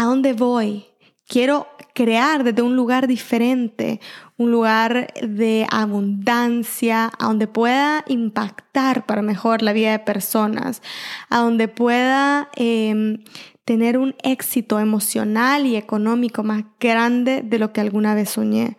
¿A 0.00 0.04
dónde 0.04 0.32
voy? 0.32 0.88
quiero 1.28 1.68
crear 1.94 2.42
desde 2.42 2.62
un 2.62 2.74
lugar 2.74 3.06
diferente, 3.06 4.00
un 4.36 4.50
lugar 4.50 5.12
de 5.22 5.66
abundancia, 5.70 7.12
a 7.18 7.26
donde 7.26 7.46
pueda 7.46 8.04
impactar 8.08 9.06
para 9.06 9.22
mejor 9.22 9.62
la 9.62 9.72
vida 9.72 9.92
de 9.92 9.98
personas, 10.00 10.82
a 11.28 11.38
donde 11.38 11.68
pueda 11.68 12.48
em, 12.56 13.22
tener 13.64 13.98
un 13.98 14.14
éxito 14.22 14.80
emocional 14.80 15.66
y 15.66 15.76
económico 15.76 16.42
más 16.42 16.64
grande 16.80 17.42
de 17.42 17.58
lo 17.58 17.72
que 17.72 17.82
alguna 17.82 18.14
vez 18.14 18.30
soñé. 18.30 18.76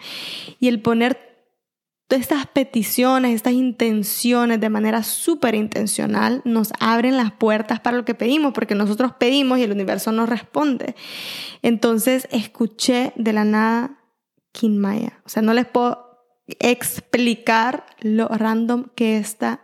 Y 0.60 0.67
el 0.67 0.82
poner 0.82 1.29
estas 2.10 2.48
peticiones, 2.48 3.36
estas 3.36 3.54
intenciones 3.54 4.60
de 4.60 4.69
manera 4.69 5.04
súper 5.04 5.56
intencional 5.56 6.41
nos 6.43 6.74
abren 6.80 7.17
las 7.17 7.32
puertas 7.32 7.80
para 7.80 7.98
lo 7.98 8.06
que 8.06 8.15
pedimos, 8.15 8.54
porque 8.54 8.76
nosotros 8.76 9.13
pedimos 9.19 9.60
y 9.60 9.63
el 9.63 9.72
universo 9.72 10.12
nos 10.12 10.28
responde. 10.28 10.95
Entonces 11.62 12.28
escuché 12.32 13.13
de 13.15 13.34
la 13.34 13.45
nada 13.45 14.00
Kinmaya. 14.52 15.22
O 15.26 15.30
sea, 15.30 15.43
no 15.43 15.54
les 15.54 15.67
puedo 15.67 16.10
explicar 16.60 17.86
lo 18.02 18.28
random 18.28 18.86
que 18.95 19.17
esta 19.17 19.62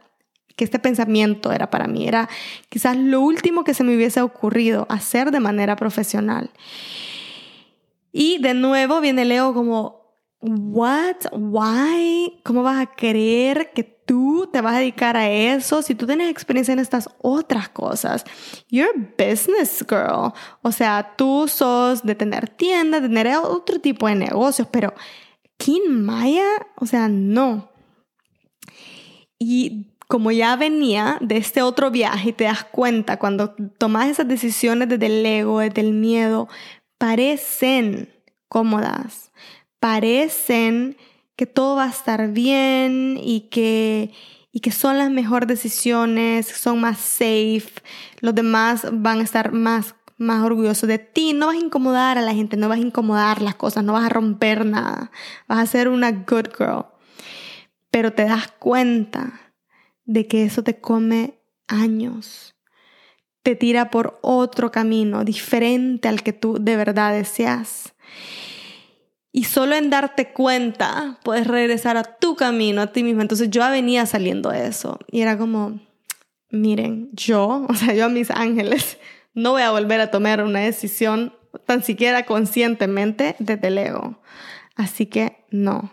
que 0.56 0.64
este 0.64 0.80
pensamiento 0.80 1.52
era 1.52 1.70
para 1.70 1.88
mí. 1.88 2.08
Era 2.08 2.30
quizás 2.70 2.96
lo 2.96 3.22
último 3.22 3.64
que 3.64 3.74
se 3.74 3.84
me 3.84 3.96
hubiese 3.96 4.22
ocurrido 4.22 4.86
hacer 4.90 5.32
de 5.32 5.40
manera 5.40 5.76
profesional. 5.76 6.50
Y 8.12 8.38
de 8.38 8.54
nuevo 8.54 9.02
viene 9.02 9.26
Leo 9.26 9.54
como, 9.54 10.05
what, 10.46 11.16
why, 11.32 12.40
¿cómo 12.44 12.64
vas 12.64 12.82
a 12.82 12.92
creer 12.92 13.72
que 13.74 13.84
tú 13.84 14.48
te 14.52 14.62
vas 14.62 14.76
a 14.76 14.80
dedicar 14.80 15.18
a 15.18 15.30
eso 15.30 15.82
si 15.82 15.96
tú 15.96 16.06
tienes 16.06 16.30
experiencia 16.30 16.74
en 16.74 16.80
estas 16.80 17.10
otras 17.22 17.70
cosas? 17.70 18.24
You're 18.70 18.92
a 18.96 19.14
business 19.18 19.84
girl. 19.88 20.34
O 20.62 20.72
sea, 20.72 21.16
tú 21.18 21.48
sos 21.48 22.04
de 22.04 22.16
tener 22.16 22.50
tiendas, 22.50 23.02
de 23.02 23.10
tener 23.10 23.36
otro 23.38 23.80
tipo 23.80 24.08
de 24.08 24.16
negocios, 24.16 24.68
pero 24.72 24.94
King 25.58 25.90
Maya, 25.90 26.46
o 26.76 26.86
sea, 26.86 27.08
no. 27.08 27.72
Y 29.40 29.88
como 30.08 30.32
ya 30.32 30.56
venía 30.56 31.18
de 31.22 31.38
este 31.38 31.62
otro 31.62 31.90
viaje 31.90 32.30
y 32.30 32.34
te 32.34 32.44
das 32.44 32.64
cuenta 32.64 33.18
cuando 33.18 33.56
tomas 33.78 34.10
esas 34.10 34.28
decisiones 34.28 34.90
desde 34.90 35.08
el 35.08 35.26
ego, 35.26 35.60
desde 35.60 35.82
el 35.82 35.94
miedo, 35.94 36.48
parecen 36.98 38.14
cómodas, 38.48 39.25
parecen 39.86 40.98
que 41.36 41.46
todo 41.46 41.76
va 41.76 41.84
a 41.84 41.90
estar 41.90 42.32
bien 42.32 43.20
y 43.22 43.42
que, 43.52 44.12
y 44.52 44.62
que 44.62 44.72
son 44.72 44.98
las 44.98 45.12
mejores 45.12 45.48
decisiones, 45.48 46.48
son 46.48 46.82
más 46.82 46.98
safe, 46.98 47.70
los 48.20 48.34
demás 48.34 48.88
van 48.92 49.20
a 49.20 49.24
estar 49.24 49.52
más, 49.52 49.94
más 50.18 50.44
orgullosos 50.44 50.90
de 50.90 50.98
ti, 50.98 51.34
no 51.34 51.46
vas 51.46 51.58
a 51.58 51.60
incomodar 51.60 52.18
a 52.18 52.24
la 52.24 52.34
gente, 52.34 52.58
no 52.58 52.68
vas 52.68 52.80
a 52.80 52.82
incomodar 52.82 53.44
las 53.44 53.54
cosas, 53.54 53.84
no 53.84 53.94
vas 53.94 54.08
a 54.08 54.10
romper 54.10 54.66
nada, 54.66 55.12
vas 55.48 55.60
a 55.60 55.68
ser 55.68 55.88
una 55.88 56.12
good 56.12 56.48
girl. 56.58 56.88
Pero 57.92 58.12
te 58.12 58.24
das 58.24 58.48
cuenta 58.58 59.54
de 60.04 60.26
que 60.26 60.46
eso 60.46 60.64
te 60.64 60.80
come 60.80 61.44
años, 61.68 62.56
te 63.44 63.56
tira 63.56 63.92
por 63.92 64.18
otro 64.24 64.72
camino 64.72 65.24
diferente 65.24 66.08
al 66.08 66.24
que 66.24 66.34
tú 66.34 66.58
de 66.60 66.76
verdad 66.76 67.14
deseas. 67.14 67.94
Y 69.38 69.44
solo 69.44 69.76
en 69.76 69.90
darte 69.90 70.32
cuenta 70.32 71.20
puedes 71.22 71.46
regresar 71.46 71.98
a 71.98 72.04
tu 72.06 72.38
camino, 72.38 72.82
a 72.82 72.94
ti 72.94 73.04
mismo. 73.04 73.22
Entonces 73.22 73.50
yo 73.50 73.70
venía 73.70 74.06
saliendo 74.06 74.50
de 74.50 74.66
eso 74.66 74.98
y 75.12 75.20
era 75.20 75.38
como, 75.38 75.82
miren, 76.52 77.10
yo, 77.12 77.66
o 77.70 77.74
sea, 77.74 77.94
yo 77.94 78.06
a 78.06 78.10
mis 78.10 78.32
ángeles, 78.32 78.98
no 79.34 79.52
voy 79.52 79.64
a 79.64 79.72
volver 79.72 80.00
a 80.00 80.10
tomar 80.10 80.42
una 80.42 80.62
decisión 80.62 81.34
tan 81.66 81.84
siquiera 81.84 82.26
conscientemente 82.26 83.36
desde 83.40 83.68
el 83.68 83.78
ego. 83.78 84.22
Así 84.78 85.08
que 85.08 85.46
no, 85.52 85.92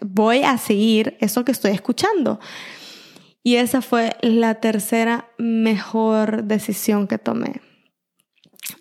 voy 0.00 0.42
a 0.42 0.58
seguir 0.58 1.16
eso 1.20 1.44
que 1.44 1.52
estoy 1.52 1.70
escuchando. 1.70 2.40
Y 3.44 3.56
esa 3.56 3.80
fue 3.80 4.16
la 4.22 4.56
tercera 4.56 5.30
mejor 5.38 6.42
decisión 6.42 7.06
que 7.06 7.18
tomé. 7.18 7.60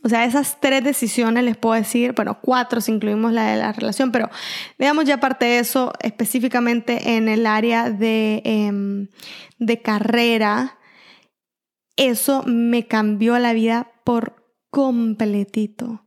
O 0.04 0.10
sea, 0.10 0.26
esas 0.26 0.60
tres 0.62 0.84
decisiones 0.84 1.44
les 1.44 1.58
puedo 1.58 1.76
decir, 1.76 2.14
bueno, 2.14 2.40
cuatro 2.42 2.80
si 2.80 2.92
incluimos 2.92 3.34
la 3.34 3.52
de 3.52 3.58
la 3.58 3.74
relación, 3.74 4.12
pero 4.12 4.30
veamos 4.78 5.06
ya 5.06 5.16
aparte 5.16 5.46
de 5.46 5.60
eso, 5.60 5.94
específicamente 6.00 7.18
en 7.18 7.28
el 7.28 7.46
área 7.46 7.90
de, 7.90 8.42
em, 8.46 9.08
de 9.58 9.82
carrera, 9.82 10.78
eso 11.98 12.44
me 12.46 12.88
cambió 12.88 13.38
la 13.40 13.52
vida 13.52 13.92
por 14.06 14.40
completito. 14.70 16.06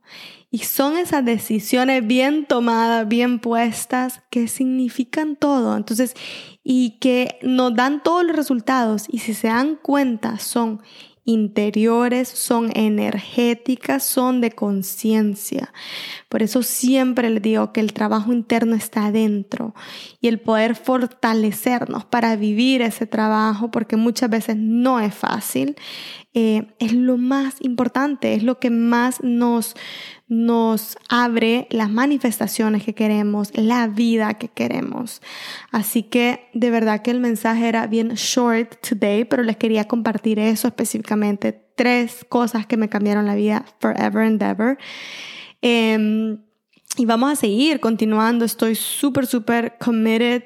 Y 0.49 0.59
son 0.59 0.97
esas 0.97 1.25
decisiones 1.25 2.05
bien 2.05 2.45
tomadas, 2.45 3.07
bien 3.07 3.39
puestas, 3.39 4.21
que 4.29 4.47
significan 4.47 5.35
todo. 5.35 5.75
Entonces, 5.75 6.15
y 6.63 6.99
que 6.99 7.39
nos 7.41 7.75
dan 7.75 8.03
todos 8.03 8.23
los 8.23 8.35
resultados. 8.35 9.05
Y 9.09 9.19
si 9.19 9.33
se 9.33 9.47
dan 9.47 9.75
cuenta, 9.75 10.39
son 10.39 10.81
interiores, 11.25 12.27
son 12.27 12.71
energéticas, 12.75 14.03
son 14.03 14.41
de 14.41 14.51
conciencia. 14.51 15.73
Por 16.27 16.43
eso 16.43 16.63
siempre 16.63 17.29
les 17.29 17.41
digo 17.41 17.71
que 17.71 17.79
el 17.79 17.93
trabajo 17.93 18.33
interno 18.33 18.75
está 18.75 19.05
adentro 19.05 19.73
y 20.19 20.27
el 20.27 20.39
poder 20.39 20.75
fortalecernos 20.75 22.05
para 22.05 22.35
vivir 22.35 22.81
ese 22.81 23.07
trabajo, 23.07 23.71
porque 23.71 23.95
muchas 23.95 24.29
veces 24.29 24.57
no 24.57 24.99
es 24.99 25.13
fácil, 25.13 25.75
eh, 26.35 26.73
es 26.79 26.93
lo 26.93 27.17
más 27.17 27.57
importante, 27.59 28.33
es 28.33 28.41
lo 28.41 28.59
que 28.59 28.71
más 28.71 29.21
nos, 29.21 29.75
nos 30.27 30.97
abre 31.07 31.67
las 31.69 31.91
manifestaciones 31.91 32.83
que 32.83 32.95
queremos, 32.95 33.55
la 33.55 33.87
vida 33.87 34.33
que 34.33 34.47
queremos. 34.47 35.21
Así 35.71 36.01
que 36.01 36.49
de 36.53 36.71
verdad 36.71 37.03
que 37.03 37.11
el 37.11 37.19
mensaje 37.19 37.67
era 37.67 37.85
bien 37.85 38.15
short 38.15 38.81
today, 38.81 39.25
pero 39.25 39.43
les 39.43 39.57
quería 39.57 39.87
compartir 39.87 40.39
eso 40.39 40.67
específicamente, 40.67 41.51
tres 41.75 42.25
cosas 42.27 42.65
que 42.65 42.77
me 42.77 42.89
cambiaron 42.89 43.27
la 43.27 43.35
vida 43.35 43.65
forever 43.79 44.25
and 44.25 44.41
ever. 44.41 44.79
Em, 45.61 46.39
y 46.97 47.05
vamos 47.05 47.31
a 47.31 47.35
seguir 47.35 47.79
continuando, 47.79 48.43
estoy 48.43 48.73
súper, 48.73 49.27
súper 49.27 49.77
committed, 49.77 50.45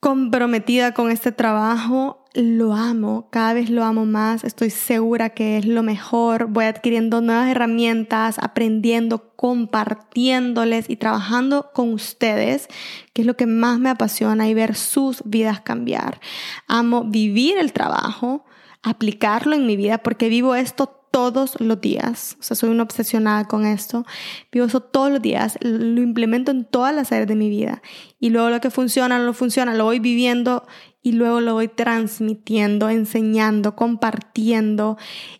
comprometida 0.00 0.94
con 0.94 1.12
este 1.12 1.30
trabajo 1.30 2.21
lo 2.34 2.74
amo, 2.74 3.28
cada 3.30 3.52
vez 3.52 3.68
lo 3.68 3.84
amo 3.84 4.06
más, 4.06 4.44
estoy 4.44 4.70
segura 4.70 5.30
que 5.30 5.58
es 5.58 5.66
lo 5.66 5.82
mejor, 5.82 6.46
voy 6.46 6.64
adquiriendo 6.64 7.20
nuevas 7.20 7.48
herramientas, 7.48 8.38
aprendiendo, 8.38 9.32
compartiéndoles 9.36 10.88
y 10.88 10.96
trabajando 10.96 11.70
con 11.74 11.92
ustedes, 11.92 12.68
que 13.12 13.22
es 13.22 13.26
lo 13.26 13.36
que 13.36 13.46
más 13.46 13.78
me 13.78 13.90
apasiona 13.90 14.48
y 14.48 14.54
ver 14.54 14.74
sus 14.74 15.22
vidas 15.24 15.60
cambiar. 15.60 16.20
Amo 16.68 17.04
vivir 17.04 17.58
el 17.58 17.72
trabajo, 17.72 18.44
aplicarlo 18.82 19.54
en 19.54 19.66
mi 19.66 19.76
vida 19.76 19.98
porque 19.98 20.28
vivo 20.28 20.54
esto 20.54 21.02
todos 21.12 21.60
los 21.60 21.80
días. 21.80 22.36
O 22.40 22.42
sea, 22.42 22.56
soy 22.56 22.70
una 22.70 22.82
obsesionada 22.82 23.46
con 23.46 23.66
esto. 23.66 24.04
Vivo 24.50 24.66
eso 24.66 24.80
todos 24.80 25.12
los 25.12 25.22
días. 25.22 25.58
Lo 25.60 26.00
implemento 26.00 26.50
en 26.50 26.64
todas 26.64 26.92
las 26.94 27.12
áreas 27.12 27.28
de 27.28 27.36
mi 27.36 27.50
vida. 27.50 27.82
Y 28.18 28.30
luego 28.30 28.48
lo 28.48 28.60
que 28.60 28.70
funciona, 28.70 29.18
no 29.18 29.34
funciona, 29.34 29.74
lo 29.74 29.84
voy 29.84 30.00
viviendo 30.00 30.66
y 31.04 31.12
luego 31.12 31.40
lo 31.40 31.54
voy 31.54 31.66
transmitiendo, 31.66 32.88
enseñando, 32.88 33.74
compartiendo 33.74 34.96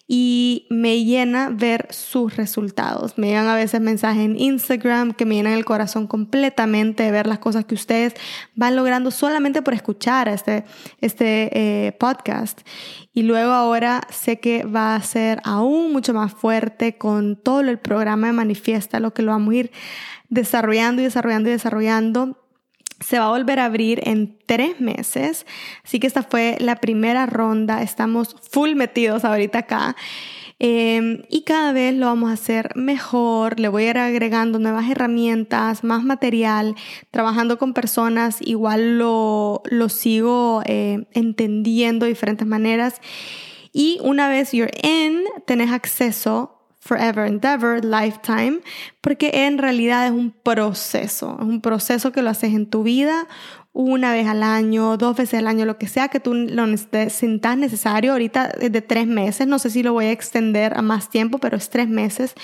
y 0.09 0.67
me 0.71 1.05
llena 1.05 1.51
ver 1.51 1.87
sus 1.91 2.37
resultados. 2.37 3.17
Me 3.17 3.29
llegan 3.29 3.47
a 3.47 3.55
veces 3.55 3.81
mensajes 3.81 4.25
en 4.25 4.37
Instagram 4.37 5.13
que 5.13 5.25
me 5.25 5.37
llenan 5.37 5.53
el 5.53 5.65
corazón 5.65 6.09
completamente 6.09 7.05
de 7.05 7.13
ver 7.13 7.29
las 7.29 7.39
cosas 7.39 7.65
que 7.65 7.77
ustedes 7.77 8.15
van 8.57 8.75
logrando 8.75 9.13
solamente 9.13 9.63
por 9.63 9.75
escuchar 9.75 10.29
este, 10.29 10.65
este 11.01 11.87
eh, 11.87 11.93
podcast. 11.93 12.61
Y 13.15 13.23
luego 13.23 13.53
ahora 13.53 14.01
sé 14.11 14.41
que 14.41 14.65
va 14.65 14.97
a 14.97 15.03
ser 15.03 15.41
aún 15.45 15.93
mucho 15.93 16.13
más 16.13 16.33
fuerte 16.33 16.99
con 16.99 17.37
todo 17.37 17.61
el 17.61 17.79
programa 17.79 18.27
de 18.27 18.33
Manifiesta, 18.33 18.99
lo 18.99 19.15
que 19.15 19.23
lo 19.23 19.31
vamos 19.31 19.55
a 19.55 19.57
ir 19.59 19.71
desarrollando 20.29 21.03
y 21.03 21.05
desarrollando 21.05 21.51
y 21.51 21.53
desarrollando 21.53 22.42
se 23.03 23.19
va 23.19 23.27
a 23.27 23.31
volver 23.31 23.59
a 23.61 23.67
abrir 23.67 24.01
en 24.05 24.39
tres 24.47 24.81
meses. 24.81 25.47
Así 25.85 26.01
que 26.01 26.07
esta 26.07 26.23
fue 26.23 26.57
la 26.61 26.77
primera 26.77 27.27
ronda. 27.27 27.83
Estamos 27.83 28.37
full 28.51 28.75
metidos 28.75 29.25
ahorita 29.25 29.61
acá. 29.61 29.97
Em, 30.65 31.23
y 31.29 31.43
cada 31.43 31.73
vez 31.73 31.93
lo 31.93 32.07
vamos 32.07 32.31
a 32.31 32.35
hacer 32.35 32.71
mejor, 32.77 33.59
le 33.59 33.67
voy 33.67 33.83
a 33.83 33.91
ir 33.91 33.99
agregando 33.99 34.61
nuevas 34.61 34.89
herramientas, 34.89 35.83
más 35.83 36.05
material, 36.05 36.77
trabajando 37.11 37.59
con 37.59 37.75
personas, 37.75 38.37
igual 38.41 38.97
lo, 38.97 39.63
lo 39.65 39.89
sigo 39.89 40.63
eh, 40.65 41.05
entendiendo 41.15 42.05
de 42.05 42.11
diferentes 42.11 42.47
maneras. 42.47 43.01
Y 43.73 43.99
una 44.05 44.29
vez 44.29 44.53
you're 44.53 44.71
in, 44.85 45.25
tenés 45.47 45.73
acceso 45.73 46.62
forever 46.83 47.25
and 47.25 47.45
ever, 47.45 47.85
lifetime, 47.85 48.61
porque 49.01 49.31
en 49.47 49.59
realidad 49.59 50.05
es 50.07 50.11
un 50.11 50.33
proceso, 50.33 51.37
es 51.39 51.47
un 51.47 51.61
proceso 51.61 52.11
que 52.11 52.23
lo 52.23 52.31
haces 52.31 52.55
en 52.55 52.67
tu 52.67 52.83
vida 52.83 53.29
una 53.73 54.13
vez 54.13 54.27
al 54.27 54.43
año, 54.43 54.97
dos 54.97 55.17
veces 55.17 55.39
al 55.39 55.47
año, 55.47 55.65
lo 55.65 55.79
que 55.79 55.87
sea 55.87 56.09
que 56.09 56.21
tú 56.21 56.35
lo 56.35 56.67
sientas 57.09 57.57
necesario. 57.57 58.13
Ahorita 58.13 58.53
es 58.61 58.71
de 58.71 58.83
tres 58.83 59.07
meses, 59.07 59.47
no 59.47 59.59
sé 59.59 59.71
si 59.71 59.83
lo 59.83 59.93
voy 59.93 60.07
a 60.07 60.11
extender 60.11 60.77
a 60.77 60.83
más 60.83 61.09
tiempo, 61.09 61.39
pero 61.39 61.57
es 61.57 61.71
tres 61.71 61.89
meses. 61.89 62.35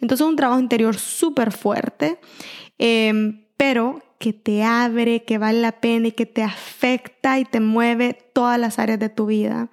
Entonces 0.00 0.26
es 0.26 0.30
un 0.30 0.36
trabajo 0.36 0.60
interior 0.60 0.96
súper 0.96 1.52
fuerte, 1.52 2.18
em, 2.78 3.46
pero 3.56 4.02
que 4.18 4.32
te 4.32 4.64
abre, 4.64 5.24
que 5.24 5.38
vale 5.38 5.60
la 5.60 5.80
pena 5.80 6.08
y 6.08 6.12
que 6.12 6.26
te 6.26 6.42
afecta 6.42 7.38
y 7.38 7.44
te 7.44 7.60
mueve 7.60 8.18
todas 8.34 8.58
las 8.58 8.78
áreas 8.78 8.98
de 8.98 9.08
tu 9.08 9.26
vida. 9.26 9.70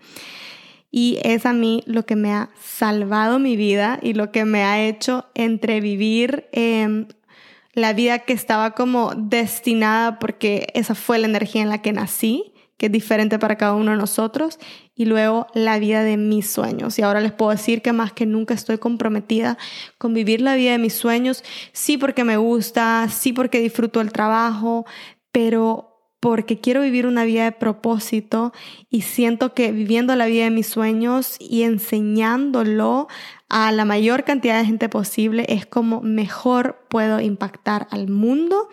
Y 0.92 1.20
es 1.24 1.46
a 1.46 1.54
mí 1.54 1.84
lo 1.86 2.06
que 2.06 2.18
me 2.18 2.34
ha 2.34 2.50
salvado 2.62 3.40
mi 3.40 3.56
vida 3.56 3.98
y 4.02 4.14
lo 4.14 4.32
que 4.32 4.46
me 4.46 4.64
ha 4.64 4.84
hecho 4.84 5.26
entrevivir 5.34 6.50
eh, 6.52 7.06
la 7.74 7.94
vida 7.94 8.20
que 8.20 8.34
estaba 8.34 8.72
como 8.72 9.14
destinada 9.16 10.20
porque 10.20 10.68
esa 10.74 10.96
fue 10.96 11.18
la 11.18 11.28
energía 11.28 11.62
en 11.62 11.70
la 11.70 11.82
que 11.82 11.94
nací, 11.94 12.54
que 12.78 12.88
es 12.88 12.92
diferente 12.92 13.40
para 13.40 13.58
cada 13.58 13.74
uno 13.74 13.92
de 13.92 13.98
nosotros, 13.98 14.60
y 14.96 15.06
luego 15.06 15.48
la 15.54 15.80
vida 15.80 16.04
de 16.04 16.18
mis 16.18 16.50
sueños. 16.50 17.00
Y 17.00 17.04
ahora 17.04 17.22
les 17.22 17.32
puedo 17.32 17.52
decir 17.52 17.82
que 17.82 17.94
más 17.94 18.12
que 18.12 18.26
nunca 18.26 18.54
estoy 18.54 18.78
comprometida 18.78 19.58
con 19.98 20.14
vivir 20.14 20.42
la 20.42 20.56
vida 20.56 20.72
de 20.72 20.78
mis 20.80 20.94
sueños, 20.94 21.44
sí 21.72 21.98
porque 21.98 22.24
me 22.24 22.38
gusta, 22.38 23.08
sí 23.10 23.34
porque 23.34 23.60
disfruto 23.60 24.02
el 24.02 24.12
trabajo, 24.12 24.86
pero 25.32 25.91
porque 26.22 26.60
quiero 26.60 26.82
vivir 26.82 27.08
una 27.08 27.26
vida 27.26 27.44
de 27.46 27.52
propósito 27.52 28.54
y 28.92 29.02
siento 29.02 29.54
que 29.54 29.72
viviendo 29.72 30.16
la 30.16 30.28
vida 30.28 30.46
de 30.46 30.52
mis 30.52 30.68
sueños 30.68 31.36
y 31.40 31.64
enseñándolo 31.64 33.08
a 33.50 33.72
la 33.72 33.86
mayor 33.86 34.24
cantidad 34.24 34.60
de 34.60 34.66
gente 34.66 34.88
posible 34.88 35.46
es 35.50 35.66
como 35.66 36.00
mejor 36.02 36.86
puedo 36.90 37.20
impactar 37.20 37.88
al 37.90 38.08
mundo 38.08 38.70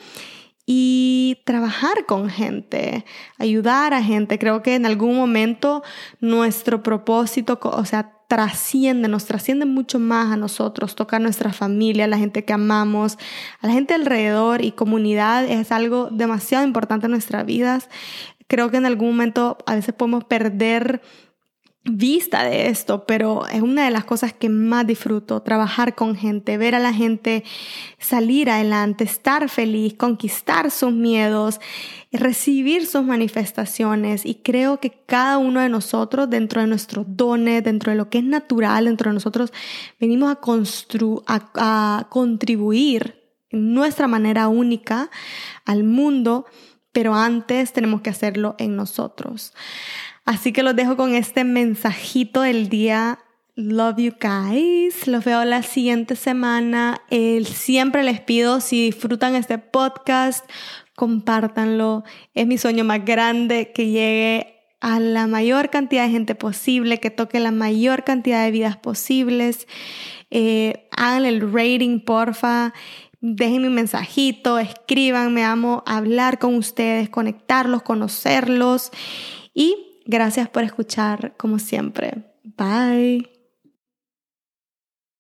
y 0.71 1.39
trabajar 1.47 2.05
con 2.05 2.29
gente, 2.29 3.07
ayudar 3.39 3.95
a 3.95 4.03
gente. 4.03 4.39
Creo 4.39 4.63
que 4.63 4.75
en 4.75 4.85
algún 4.85 5.17
momento 5.17 5.83
nuestro 6.21 6.83
propósito, 6.83 7.59
o 7.63 7.87
sea, 7.87 8.13
trasciende, 8.29 9.09
nos 9.09 9.25
trasciende 9.25 9.65
mucho 9.65 9.99
más 9.99 10.31
a 10.31 10.37
nosotros, 10.37 10.95
toca 10.95 11.17
a 11.17 11.21
nuestra 11.21 11.55
familia, 11.55 12.05
a 12.05 12.09
la 12.09 12.19
gente 12.19 12.45
que 12.45 12.53
amamos, 12.53 13.17
a 13.63 13.67
la 13.67 13.73
gente 13.73 13.95
alrededor 13.95 14.63
y 14.63 14.73
comunidad 14.73 15.47
es 15.47 15.73
algo 15.73 16.11
demasiado 16.11 16.67
importante 16.67 17.07
en 17.07 17.13
nuestras 17.13 17.47
vidas. 17.47 17.89
Creo 18.47 18.71
que 18.71 18.77
en 18.77 18.85
algún 18.85 19.09
momento 19.09 19.57
a 19.65 19.75
veces 19.75 19.95
podemos 19.95 20.25
perder 20.25 21.01
vista 21.85 22.45
de 22.45 22.69
esto, 22.69 23.07
pero 23.07 23.47
es 23.47 23.63
una 23.63 23.85
de 23.85 23.91
las 23.91 24.05
cosas 24.05 24.33
que 24.33 24.49
más 24.49 24.87
disfruto, 24.87 25.43
trabajar 25.43 25.95
con 25.95 26.17
gente, 26.17 26.59
ver 26.59 26.75
a 26.75 26.79
la 26.79 26.93
gente 26.93 27.45
salir 27.99 28.51
adelante, 28.51 29.05
estar 29.05 29.49
feliz, 29.49 29.95
conquistar 29.95 30.71
sus 30.71 30.93
miedos, 30.93 31.61
recibir 32.13 32.87
sus 32.87 33.05
manifestaciones 33.05 34.27
y 34.27 34.37
creo 34.37 34.81
que 34.81 35.03
cada 35.07 35.39
uno 35.39 35.61
de 35.61 35.69
nosotros 35.69 36.29
dentro 36.29 36.61
de 36.61 36.67
nuestros 36.67 37.07
dones, 37.09 37.65
dentro 37.65 37.93
de 37.93 37.99
lo 37.99 38.11
que 38.11 38.19
es 38.19 38.25
natural 38.25 38.85
dentro 38.85 39.11
de 39.11 39.15
nosotros, 39.15 39.53
venimos 39.99 40.31
a, 40.31 40.41
a, 41.27 41.99
a 41.99 42.09
contribuir 42.09 43.19
en 43.51 43.73
nuestra 43.73 44.09
manera 44.09 44.49
única 44.49 45.11
al 45.65 45.85
mundo, 45.85 46.47
pero 46.93 47.15
antes 47.15 47.73
tenemos 47.73 48.01
que 48.03 48.11
hacerlo 48.11 48.57
en 48.59 48.77
nosotros. 48.77 49.55
Así 50.29 50.53
que 50.53 50.63
los 50.63 50.77
dejo 50.77 50.99
con 50.99 51.15
este 51.15 51.43
mensajito 51.43 52.43
del 52.43 52.69
día. 52.69 53.19
Love 53.55 53.97
you 53.97 54.13
guys. 54.21 55.07
Los 55.07 55.25
veo 55.25 55.43
la 55.47 55.63
siguiente 55.63 56.17
semana. 56.17 57.01
siempre 57.47 58.03
les 58.03 58.21
pido 58.21 58.61
si 58.61 58.85
disfrutan 58.85 59.35
este 59.37 59.57
podcast, 59.57 60.45
compártanlo. 60.95 62.05
Es 62.35 62.47
mi 62.47 62.59
sueño 62.59 62.85
más 62.85 63.07
grande 63.07 63.73
que 63.75 63.87
llegue 63.87 64.67
a 64.83 65.01
la 65.01 65.27
mayor 65.27 65.71
cantidad 65.71 66.05
de 66.05 66.11
gente 66.11 66.35
posible, 66.35 67.01
que 67.01 67.09
toque 67.09 67.41
la 67.41 67.51
mayor 67.51 68.05
cantidad 68.05 68.45
de 68.45 68.51
vidas 68.51 68.77
posibles. 68.77 69.67
Eh, 70.31 70.91
hagan 70.95 71.25
el 71.25 71.41
rating, 71.51 72.01
porfa. 72.01 72.75
Dejen 73.23 73.63
mi 73.63 73.71
mensajito, 73.71 74.59
escríbanme, 74.59 75.43
amo 75.43 75.83
hablar 75.87 76.39
con 76.39 76.55
ustedes, 76.55 77.09
conectarlos, 77.09 77.81
conocerlos 77.81 78.91
y 79.55 79.88
Gracias 80.09 80.49
por 80.49 80.65
escuchar 80.65 81.35
como 81.37 81.59
siempre. 81.59 82.25
Bye. 82.43 83.38